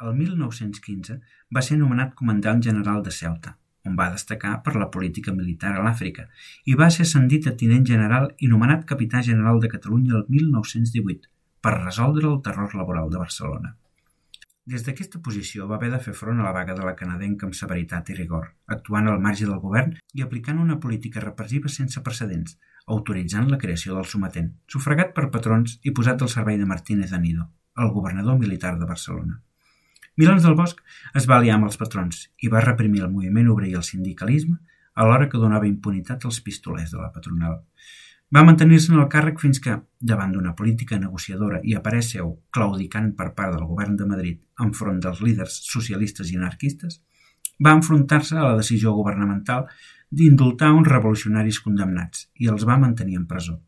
El 0.05 0.15
1915 0.15 1.19
va 1.55 1.63
ser 1.65 1.77
nomenat 1.81 2.13
comandant 2.15 2.61
general 2.63 3.01
de 3.03 3.11
Ceuta, 3.11 3.57
on 3.85 3.95
va 3.99 4.09
destacar 4.13 4.57
per 4.65 4.75
la 4.75 4.89
política 4.95 5.33
militar 5.37 5.75
a 5.75 5.85
l'Àfrica, 5.85 6.27
i 6.65 6.75
va 6.81 6.89
ser 6.95 7.05
ascendit 7.07 7.47
a 7.47 7.55
tinent 7.61 7.87
general 7.93 8.29
i 8.39 8.51
nomenat 8.51 8.85
capità 8.91 9.23
general 9.29 9.61
de 9.63 9.71
Catalunya 9.77 10.19
el 10.19 10.27
1918 10.37 11.31
per 11.65 11.79
resoldre 11.79 12.29
el 12.29 12.41
terror 12.45 12.75
laboral 12.77 13.09
de 13.09 13.21
Barcelona. 13.21 13.75
Des 14.73 14.81
d'aquesta 14.85 15.19
posició 15.25 15.67
va 15.69 15.75
haver 15.77 15.91
de 15.93 15.99
fer 16.03 16.13
front 16.19 16.39
a 16.41 16.45
la 16.47 16.53
vaga 16.53 16.73
de 16.77 16.85
la 16.85 16.95
canadenca 16.99 17.45
amb 17.45 17.57
severitat 17.57 18.07
i 18.09 18.15
rigor, 18.19 18.47
actuant 18.75 19.09
al 19.11 19.21
marge 19.25 19.45
del 19.45 19.61
govern 19.65 19.93
i 20.17 20.23
aplicant 20.25 20.61
una 20.63 20.79
política 20.85 21.21
repressiva 21.25 21.69
sense 21.73 22.01
precedents, 22.07 22.57
autoritzant 22.95 23.51
la 23.51 23.59
creació 23.61 23.93
del 23.93 24.09
sometent, 24.13 24.53
sufragat 24.75 25.13
per 25.17 25.29
patrons 25.35 25.77
i 25.83 25.93
posat 25.99 26.25
al 26.25 26.33
servei 26.33 26.57
de 26.61 26.69
Martínez 26.71 27.13
Anido, 27.13 27.51
el 27.77 27.93
governador 27.99 28.39
militar 28.41 28.73
de 28.79 28.89
Barcelona. 28.93 29.41
Milans 30.17 30.45
del 30.47 30.55
Bosch 30.55 30.79
es 31.19 31.25
va 31.27 31.37
aliar 31.41 31.57
amb 31.57 31.67
els 31.67 31.75
patrons 31.79 32.21
i 32.39 32.47
va 32.51 32.63
reprimir 32.63 33.01
el 33.03 33.11
moviment 33.11 33.49
obrer 33.51 33.73
i 33.73 33.77
el 33.79 33.83
sindicalisme 33.83 34.55
alhora 35.03 35.27
que 35.31 35.41
donava 35.41 35.67
impunitat 35.67 36.23
als 36.23 36.39
pistolers 36.45 36.93
de 36.93 37.01
la 37.01 37.11
patronal. 37.11 37.57
Va 38.35 38.45
mantenir-se 38.47 38.93
en 38.93 39.01
el 39.01 39.09
càrrec 39.11 39.41
fins 39.43 39.59
que, 39.63 39.75
davant 39.99 40.31
d'una 40.31 40.55
política 40.55 40.97
negociadora 41.01 41.59
i 41.63 41.75
a 41.75 41.81
parer 41.83 42.01
seu 42.03 42.31
claudicant 42.55 43.11
per 43.19 43.33
part 43.35 43.53
del 43.57 43.67
govern 43.67 43.99
de 43.99 44.07
Madrid 44.07 44.39
enfront 44.65 45.03
dels 45.03 45.21
líders 45.21 45.59
socialistes 45.67 46.31
i 46.31 46.39
anarquistes, 46.39 47.01
va 47.59 47.75
enfrontar-se 47.75 48.39
a 48.39 48.47
la 48.47 48.57
decisió 48.57 48.95
governamental 48.95 49.67
d'indultar 50.09 50.71
uns 50.73 50.87
revolucionaris 50.87 51.59
condemnats 51.59 52.29
i 52.39 52.49
els 52.51 52.65
va 52.67 52.79
mantenir 52.79 53.19
en 53.19 53.27
presó. 53.27 53.59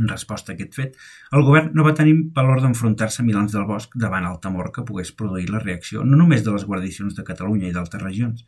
En 0.00 0.08
resposta 0.08 0.52
a 0.52 0.54
aquest 0.54 0.76
fet, 0.78 0.94
el 1.36 1.42
govern 1.44 1.74
no 1.76 1.84
va 1.84 1.92
tenir 1.96 2.14
valor 2.36 2.62
d'enfrontar-se 2.62 3.20
a 3.20 3.26
Milans 3.26 3.52
del 3.52 3.66
Bosc 3.68 3.96
davant 4.04 4.24
el 4.28 4.38
temor 4.44 4.70
que 4.72 4.84
pogués 4.88 5.12
produir 5.12 5.50
la 5.52 5.60
reacció 5.60 6.04
no 6.04 6.16
només 6.20 6.44
de 6.46 6.54
les 6.54 6.64
guarnicions 6.68 7.18
de 7.18 7.24
Catalunya 7.28 7.68
i 7.68 7.74
d'altres 7.76 8.02
regions, 8.02 8.46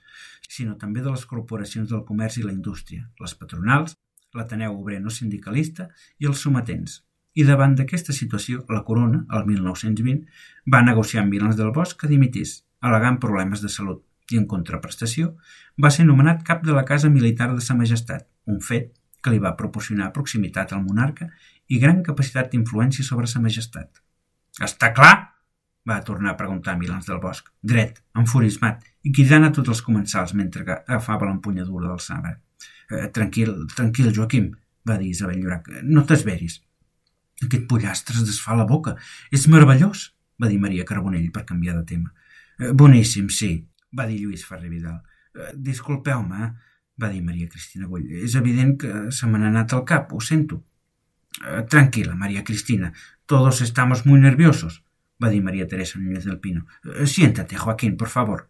sinó 0.49 0.79
també 0.81 1.05
de 1.05 1.13
les 1.13 1.27
corporacions 1.29 1.91
del 1.91 2.05
comerç 2.09 2.39
i 2.41 2.47
la 2.47 2.55
indústria, 2.55 3.11
les 3.21 3.37
patronals, 3.37 3.99
l'Ateneu 4.35 4.79
Obrer 4.79 5.03
No 5.03 5.13
Sindicalista 5.13 5.91
i 6.19 6.31
els 6.31 6.41
sometents. 6.41 7.03
I 7.35 7.45
davant 7.45 7.75
d'aquesta 7.77 8.15
situació, 8.15 8.65
la 8.71 8.85
Corona, 8.87 9.25
el 9.37 9.45
1920, 9.47 10.25
va 10.73 10.85
negociar 10.87 11.25
amb 11.25 11.35
Milans 11.35 11.61
del 11.61 11.73
Bosc 11.77 12.01
que 12.01 12.11
dimitís, 12.11 12.63
al·legant 12.81 13.21
problemes 13.21 13.61
de 13.61 13.69
salut, 13.69 14.05
i 14.33 14.39
en 14.41 14.47
contraprestació 14.49 15.35
va 15.83 15.91
ser 15.93 16.07
nomenat 16.09 16.45
cap 16.49 16.63
de 16.65 16.73
la 16.73 16.85
Casa 16.89 17.11
Militar 17.13 17.51
de 17.53 17.61
Sa 17.65 17.77
Majestat, 17.77 18.25
un 18.49 18.61
fet 18.65 18.95
que 19.25 19.33
li 19.33 19.41
va 19.41 19.57
proporcionar 19.57 20.13
proximitat 20.13 20.75
al 20.77 20.85
monarca 20.85 21.31
i 21.73 21.81
gran 21.81 22.03
capacitat 22.05 22.53
d'influència 22.53 23.07
sobre 23.07 23.31
sa 23.31 23.41
majestat. 23.41 24.03
Està 24.61 24.93
clar? 24.93 25.15
va 25.85 26.01
tornar 26.01 26.33
a 26.33 26.37
preguntar 26.37 26.79
Milans 26.79 27.07
del 27.07 27.21
Bosc, 27.21 27.51
dret, 27.61 28.01
enfurismat, 28.17 28.85
i 29.05 29.13
cridant 29.13 29.45
a 29.45 29.53
tots 29.53 29.73
els 29.75 29.83
comensals 29.85 30.33
mentre 30.37 30.65
agafava 30.65 31.29
l'empunyadura 31.29 31.91
del 31.91 32.01
sabre. 32.01 32.39
Eh, 32.91 33.09
tranquil, 33.13 33.53
tranquil, 33.75 34.13
Joaquim, 34.17 34.51
va 34.89 34.97
dir 35.01 35.11
Isabel 35.13 35.43
Llorac, 35.43 35.69
no 35.85 36.05
t'esveris. 36.09 36.61
Aquest 37.45 37.67
pollastre 37.69 38.17
es 38.17 38.25
desfà 38.31 38.57
la 38.57 38.67
boca. 38.69 38.95
És 39.31 39.49
meravellós, 39.53 40.07
va 40.41 40.49
dir 40.49 40.61
Maria 40.63 40.87
Carbonell 40.89 41.31
per 41.33 41.45
canviar 41.49 41.77
de 41.77 41.85
tema. 41.93 42.13
Eh, 42.59 42.73
boníssim, 42.73 43.29
sí, 43.29 43.53
va 43.93 44.09
dir 44.09 44.23
Lluís 44.23 44.45
Ferrer 44.49 44.71
Vidal. 44.73 45.03
Eh, 45.35 45.53
disculpeu-me, 45.69 46.47
eh? 46.47 46.73
Va 47.01 47.11
dir 47.11 47.23
Maria 47.23 47.49
Cristina 47.49 47.87
Gull. 47.87 48.07
És 48.23 48.37
evident 48.39 48.77
que 48.81 48.93
se 49.13 49.27
m'ha 49.27 49.43
anat 49.49 49.75
al 49.75 49.85
cap, 49.89 50.13
ho 50.13 50.21
sento. 50.21 50.63
Eh, 51.43 51.63
tranquila, 51.71 52.15
Maria 52.15 52.45
Cristina, 52.45 52.93
todos 53.27 53.61
estamos 53.61 54.07
muy 54.07 54.21
nerviosos, 54.21 54.85
va 55.23 55.31
dir 55.31 55.43
María 55.43 55.67
Teresa 55.67 55.99
Núñez 55.99 56.25
del 56.25 56.39
Pino. 56.39 56.67
Eh, 56.85 57.07
siéntate, 57.07 57.57
Joaquín, 57.57 57.97
por 57.97 58.09
favor. 58.09 58.49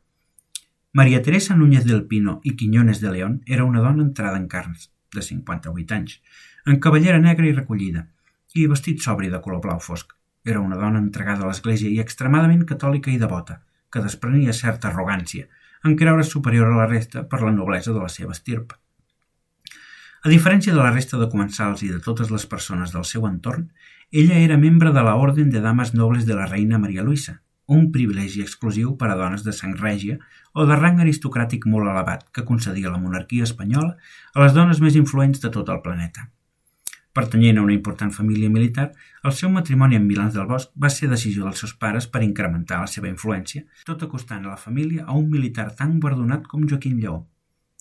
Maria 0.93 1.23
Teresa 1.23 1.57
Núñez 1.57 1.85
del 1.85 2.05
Pino 2.05 2.41
i 2.45 2.57
Quiñones 2.57 3.01
de 3.01 3.11
León 3.11 3.43
era 3.47 3.65
una 3.65 3.81
dona 3.81 4.03
entrada 4.03 4.37
en 4.37 4.47
carns, 4.49 4.93
de 5.13 5.23
58 5.23 5.95
anys, 5.95 6.21
en 6.67 6.79
cavallera 6.79 7.19
negra 7.19 7.49
i 7.49 7.53
recollida, 7.53 8.09
i 8.55 8.69
vestit 8.71 9.01
sobri 9.03 9.31
de 9.33 9.41
color 9.41 9.63
blau 9.65 9.81
fosc. 9.81 10.13
Era 10.45 10.61
una 10.61 10.77
dona 10.77 11.01
entregada 11.01 11.43
a 11.43 11.49
l'Església 11.49 11.91
i 11.91 11.99
extremadament 11.99 12.63
catòlica 12.69 13.11
i 13.11 13.19
devota, 13.19 13.63
que 13.91 14.03
desprenia 14.05 14.53
certa 14.53 14.91
arrogància, 14.91 15.49
en 15.85 15.97
creure 16.01 16.25
superior 16.25 16.73
a 16.73 16.79
la 16.79 16.89
resta 16.89 17.29
per 17.29 17.43
la 17.43 17.53
noblesa 17.53 17.93
de 17.93 18.01
la 18.01 18.09
seva 18.09 18.33
estirp. 18.33 18.73
A 20.25 20.31
diferència 20.33 20.73
de 20.73 20.81
la 20.81 20.91
resta 20.91 21.19
de 21.21 21.29
comensals 21.29 21.83
i 21.85 21.91
de 21.93 22.01
totes 22.01 22.31
les 22.33 22.47
persones 22.49 22.95
del 22.97 23.05
seu 23.05 23.27
entorn, 23.29 23.67
ella 24.11 24.39
era 24.41 24.57
membre 24.57 24.93
de 24.97 25.03
la 25.05 25.17
Orden 25.21 25.51
de 25.53 25.61
Dames 25.61 25.93
Nobles 25.93 26.25
de 26.25 26.39
la 26.39 26.47
reina 26.47 26.79
Maria 26.79 27.05
Luisa, 27.05 27.43
un 27.67 27.91
privilegi 27.93 28.41
exclusiu 28.41 28.95
per 28.97 29.11
a 29.11 29.17
dones 29.19 29.45
de 29.45 29.53
sang 29.53 29.75
règia 29.77 30.17
o 30.53 30.65
de 30.69 30.77
rang 30.81 31.01
aristocràtic 31.05 31.67
molt 31.69 31.89
elevat 31.93 32.25
que 32.33 32.45
concedia 32.49 32.93
la 32.93 33.01
monarquia 33.01 33.45
espanyola 33.45 33.97
a 34.33 34.45
les 34.45 34.57
dones 34.57 34.81
més 34.81 34.97
influents 34.97 35.45
de 35.45 35.53
tot 35.53 35.69
el 35.69 35.81
planeta. 35.85 36.29
Pertanyent 37.15 37.61
a 37.61 37.63
una 37.63 37.75
important 37.77 38.11
família 38.11 38.51
militar, 38.51 38.89
el 39.23 39.33
seu 39.39 39.51
matrimoni 39.55 39.95
amb 39.95 40.09
Milans 40.11 40.35
del 40.35 40.49
Bosc 40.49 40.73
va 40.85 40.89
ser 40.91 41.07
decisió 41.13 41.45
dels 41.45 41.61
seus 41.63 41.75
pares 41.79 42.09
per 42.11 42.25
incrementar 42.27 42.81
la 42.83 42.89
seva 42.91 43.07
influència, 43.07 43.63
tot 43.87 44.03
acostant 44.03 44.43
a 44.43 44.55
la 44.55 44.59
família 44.63 45.05
a 45.07 45.15
un 45.15 45.29
militar 45.31 45.69
tan 45.79 46.01
guardonat 46.03 46.49
com 46.51 46.65
Joaquim 46.67 46.97
Lleó. 46.99 47.21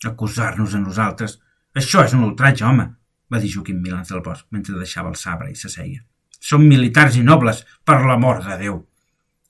Acusar-nos 0.06 0.76
a 0.78 0.82
nosaltres! 0.84 1.39
Això 1.74 2.04
és 2.06 2.13
un 2.13 2.28
ultratge, 2.28 2.67
home! 2.69 2.91
va 3.34 3.39
dir 3.41 3.50
Joaquim 3.56 3.80
Milans 3.82 4.12
del 4.13 4.22
Bosc 4.22 4.46
mentre 4.54 4.78
deixava 4.78 5.10
el 5.10 5.17
sabre 5.17 5.50
i 5.50 5.58
s'asseia. 5.58 6.04
Som 6.38 6.67
militars 6.69 7.17
i 7.17 7.24
nobles, 7.26 7.63
per 7.88 8.04
l'amor 8.04 8.43
de 8.46 8.58
Déu! 8.60 8.82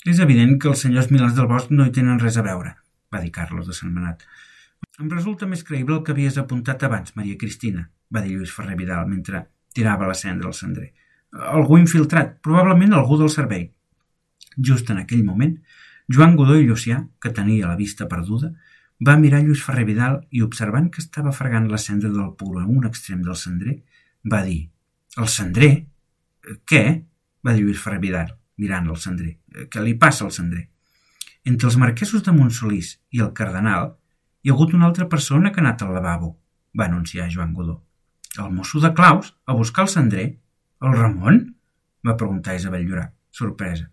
És 0.08 0.22
evident 0.24 0.56
que 0.60 0.69
els 0.72 0.86
senyors 0.86 1.10
Milans 1.12 1.36
del 1.36 1.50
Bosc 1.52 1.74
no 1.76 1.84
hi 1.84 1.91
tenen 1.98 2.22
res 2.24 2.38
a 2.39 2.46
veure, 2.46 2.72
va 3.12 3.19
dir 3.19 3.34
Carlos 3.36 3.67
de 3.67 3.76
Sant 3.76 3.91
Manat. 3.91 4.24
Em 5.02 5.12
resulta 5.12 5.50
més 5.50 5.65
creïble 5.67 5.98
el 5.98 6.06
que 6.08 6.15
havies 6.15 6.39
apuntat 6.39 6.88
abans, 6.88 7.17
Maria 7.19 7.39
Cristina, 7.41 7.89
va 8.13 8.24
dir 8.24 8.38
Lluís 8.38 8.56
Ferrer 8.56 8.78
Vidal 8.80 9.10
mentre 9.10 9.43
tirava 9.73 10.07
la 10.07 10.17
cendra 10.17 10.49
al 10.49 10.57
cendrer. 10.57 10.91
Algú 11.33 11.79
infiltrat, 11.81 12.38
probablement 12.45 12.93
algú 12.93 13.17
del 13.17 13.31
servei. 13.33 13.71
Just 14.57 14.89
en 14.93 15.01
aquell 15.01 15.23
moment, 15.25 15.57
Joan 16.07 16.36
Godó 16.38 16.59
i 16.59 16.67
Llucià, 16.67 16.99
que 17.19 17.31
tenia 17.33 17.69
la 17.69 17.79
vista 17.79 18.07
perduda, 18.09 18.51
va 19.03 19.17
mirar 19.17 19.41
Lluís 19.43 19.63
Ferrer 19.63 19.86
Vidal 19.88 20.19
i, 20.31 20.43
observant 20.45 20.89
que 20.91 21.01
estava 21.01 21.33
fregant 21.36 21.69
la 21.71 21.79
cendra 21.81 22.12
del 22.12 22.36
puro 22.38 22.62
a 22.62 22.67
un 22.67 22.86
extrem 22.88 23.23
del 23.23 23.36
cendrer, 23.39 23.79
va 24.31 24.43
dir 24.45 24.69
«El 25.17 25.27
cendrer? 25.29 25.71
Què?» 26.69 26.83
va 27.43 27.55
dir 27.55 27.65
Lluís 27.65 27.81
Ferrer 27.81 27.99
Vidal, 28.03 28.29
mirant 28.57 28.88
el 28.89 28.99
cendrer. 29.01 29.38
«Què 29.69 29.83
li 29.83 29.97
passa 29.99 30.25
al 30.27 30.36
cendrer?» 30.36 30.67
Entre 31.43 31.67
els 31.67 31.77
marquesos 31.77 32.23
de 32.23 32.31
Montsolís 32.31 32.93
i 33.12 33.23
el 33.23 33.33
cardenal 33.36 33.95
hi 34.43 34.51
ha 34.51 34.53
hagut 34.53 34.75
una 34.77 34.88
altra 34.88 35.09
persona 35.12 35.51
que 35.51 35.59
ha 35.59 35.65
anat 35.65 35.81
al 35.83 35.91
lavabo, 35.95 36.38
va 36.77 36.86
anunciar 36.86 37.31
Joan 37.31 37.53
Godó. 37.53 37.81
El 38.38 38.52
mosso 38.52 38.80
de 38.80 38.93
Claus, 38.93 39.36
a 39.46 39.54
buscar 39.54 39.84
el 39.86 39.89
cendrer. 39.89 40.28
El 40.82 40.96
Ramon? 40.98 41.56
va 42.06 42.17
preguntar 42.17 42.56
Isabel 42.58 42.88
Llorà, 42.88 43.06
sorpresa. 43.32 43.86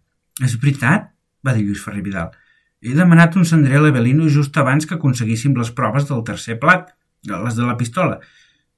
És 0.43 0.57
veritat, 0.59 1.11
va 1.47 1.53
dir 1.55 1.67
Lluís 1.67 1.83
Ferrer 1.85 2.03
Vidal. 2.03 2.33
He 2.81 2.95
demanat 2.97 3.37
un 3.37 3.45
cendrer 3.45 3.77
a 3.77 3.83
l'Evelino 3.85 4.29
just 4.33 4.57
abans 4.57 4.89
que 4.89 4.97
aconseguíssim 4.97 5.55
les 5.59 5.71
proves 5.77 6.09
del 6.09 6.25
tercer 6.25 6.57
plat, 6.59 6.89
les 7.29 7.59
de 7.59 7.67
la 7.69 7.77
pistola, 7.77 8.17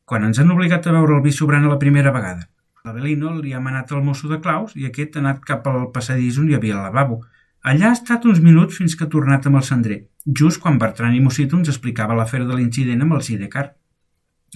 quan 0.05 0.27
ens 0.27 0.40
han 0.42 0.51
obligat 0.51 0.88
a 0.90 0.94
veure 0.96 1.14
el 1.16 1.22
vi 1.22 1.33
sobrant 1.33 1.64
a 1.64 1.70
la 1.70 1.79
primera 1.79 2.12
vegada. 2.12 2.48
L'Avelino 2.83 3.37
li 3.38 3.55
ha 3.55 3.62
manat 3.62 3.92
el 3.94 4.03
mosso 4.03 4.29
de 4.29 4.40
Claus 4.42 4.75
i 4.75 4.88
aquest 4.88 5.16
ha 5.16 5.22
anat 5.22 5.44
cap 5.46 5.68
al 5.70 5.85
passadís 5.94 6.40
on 6.42 6.51
hi 6.51 6.57
havia 6.59 6.75
el 6.75 6.83
lavabo. 6.88 7.20
Allà 7.62 7.92
ha 7.92 7.94
estat 7.94 8.27
uns 8.27 8.42
minuts 8.42 8.81
fins 8.81 8.96
que 8.98 9.07
ha 9.07 9.12
tornat 9.12 9.46
amb 9.46 9.61
el 9.61 9.68
cendrer, 9.68 10.01
just 10.27 10.59
quan 10.61 10.81
Bertran 10.83 11.14
i 11.14 11.22
Mosito 11.22 11.57
ens 11.57 11.70
explicava 11.70 12.18
l'afer 12.18 12.42
de 12.42 12.57
l'incident 12.59 13.07
amb 13.07 13.14
el 13.14 13.22
Sidecar. 13.22 13.68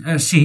Eh, 0.05 0.19
sí, 0.19 0.43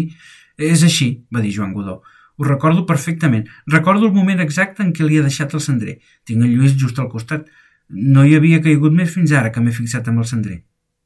és 0.58 0.84
així, 0.84 1.24
va 1.34 1.42
dir 1.44 1.54
Joan 1.56 1.74
Godó. 1.74 2.02
Ho 2.38 2.44
recordo 2.44 2.86
perfectament. 2.86 3.48
Recordo 3.68 4.08
el 4.08 4.14
moment 4.14 4.40
exacte 4.42 4.82
en 4.84 4.94
què 4.94 5.06
li 5.06 5.20
ha 5.20 5.26
deixat 5.26 5.54
el 5.54 5.62
cendrer. 5.62 6.00
Tinc 6.26 6.42
el 6.42 6.56
Lluís 6.56 6.74
just 6.80 7.00
al 7.00 7.10
costat. 7.12 7.46
No 7.90 8.26
hi 8.26 8.36
havia 8.36 8.62
caigut 8.64 8.96
més 8.96 9.14
fins 9.14 9.34
ara 9.36 9.52
que 9.52 9.62
m'he 9.62 9.76
fixat 9.76 10.08
amb 10.10 10.24
el 10.24 10.30
cendrer. 10.30 10.64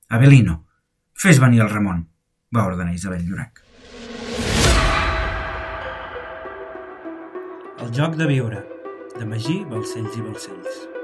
Abelino, 0.09 0.61
fes 1.13 1.41
venir 1.41 1.65
el 1.65 1.71
Ramon, 1.73 2.05
va 2.55 2.67
ordenar 2.69 2.93
Isabel 2.95 3.25
Llorac. 3.25 3.63
El 7.83 7.91
joc 7.93 8.15
de 8.15 8.31
viure, 8.31 8.63
de 9.19 9.25
Magí, 9.27 9.63
Balcells 9.69 10.15
i 10.15 10.23
Balcells. 10.23 10.94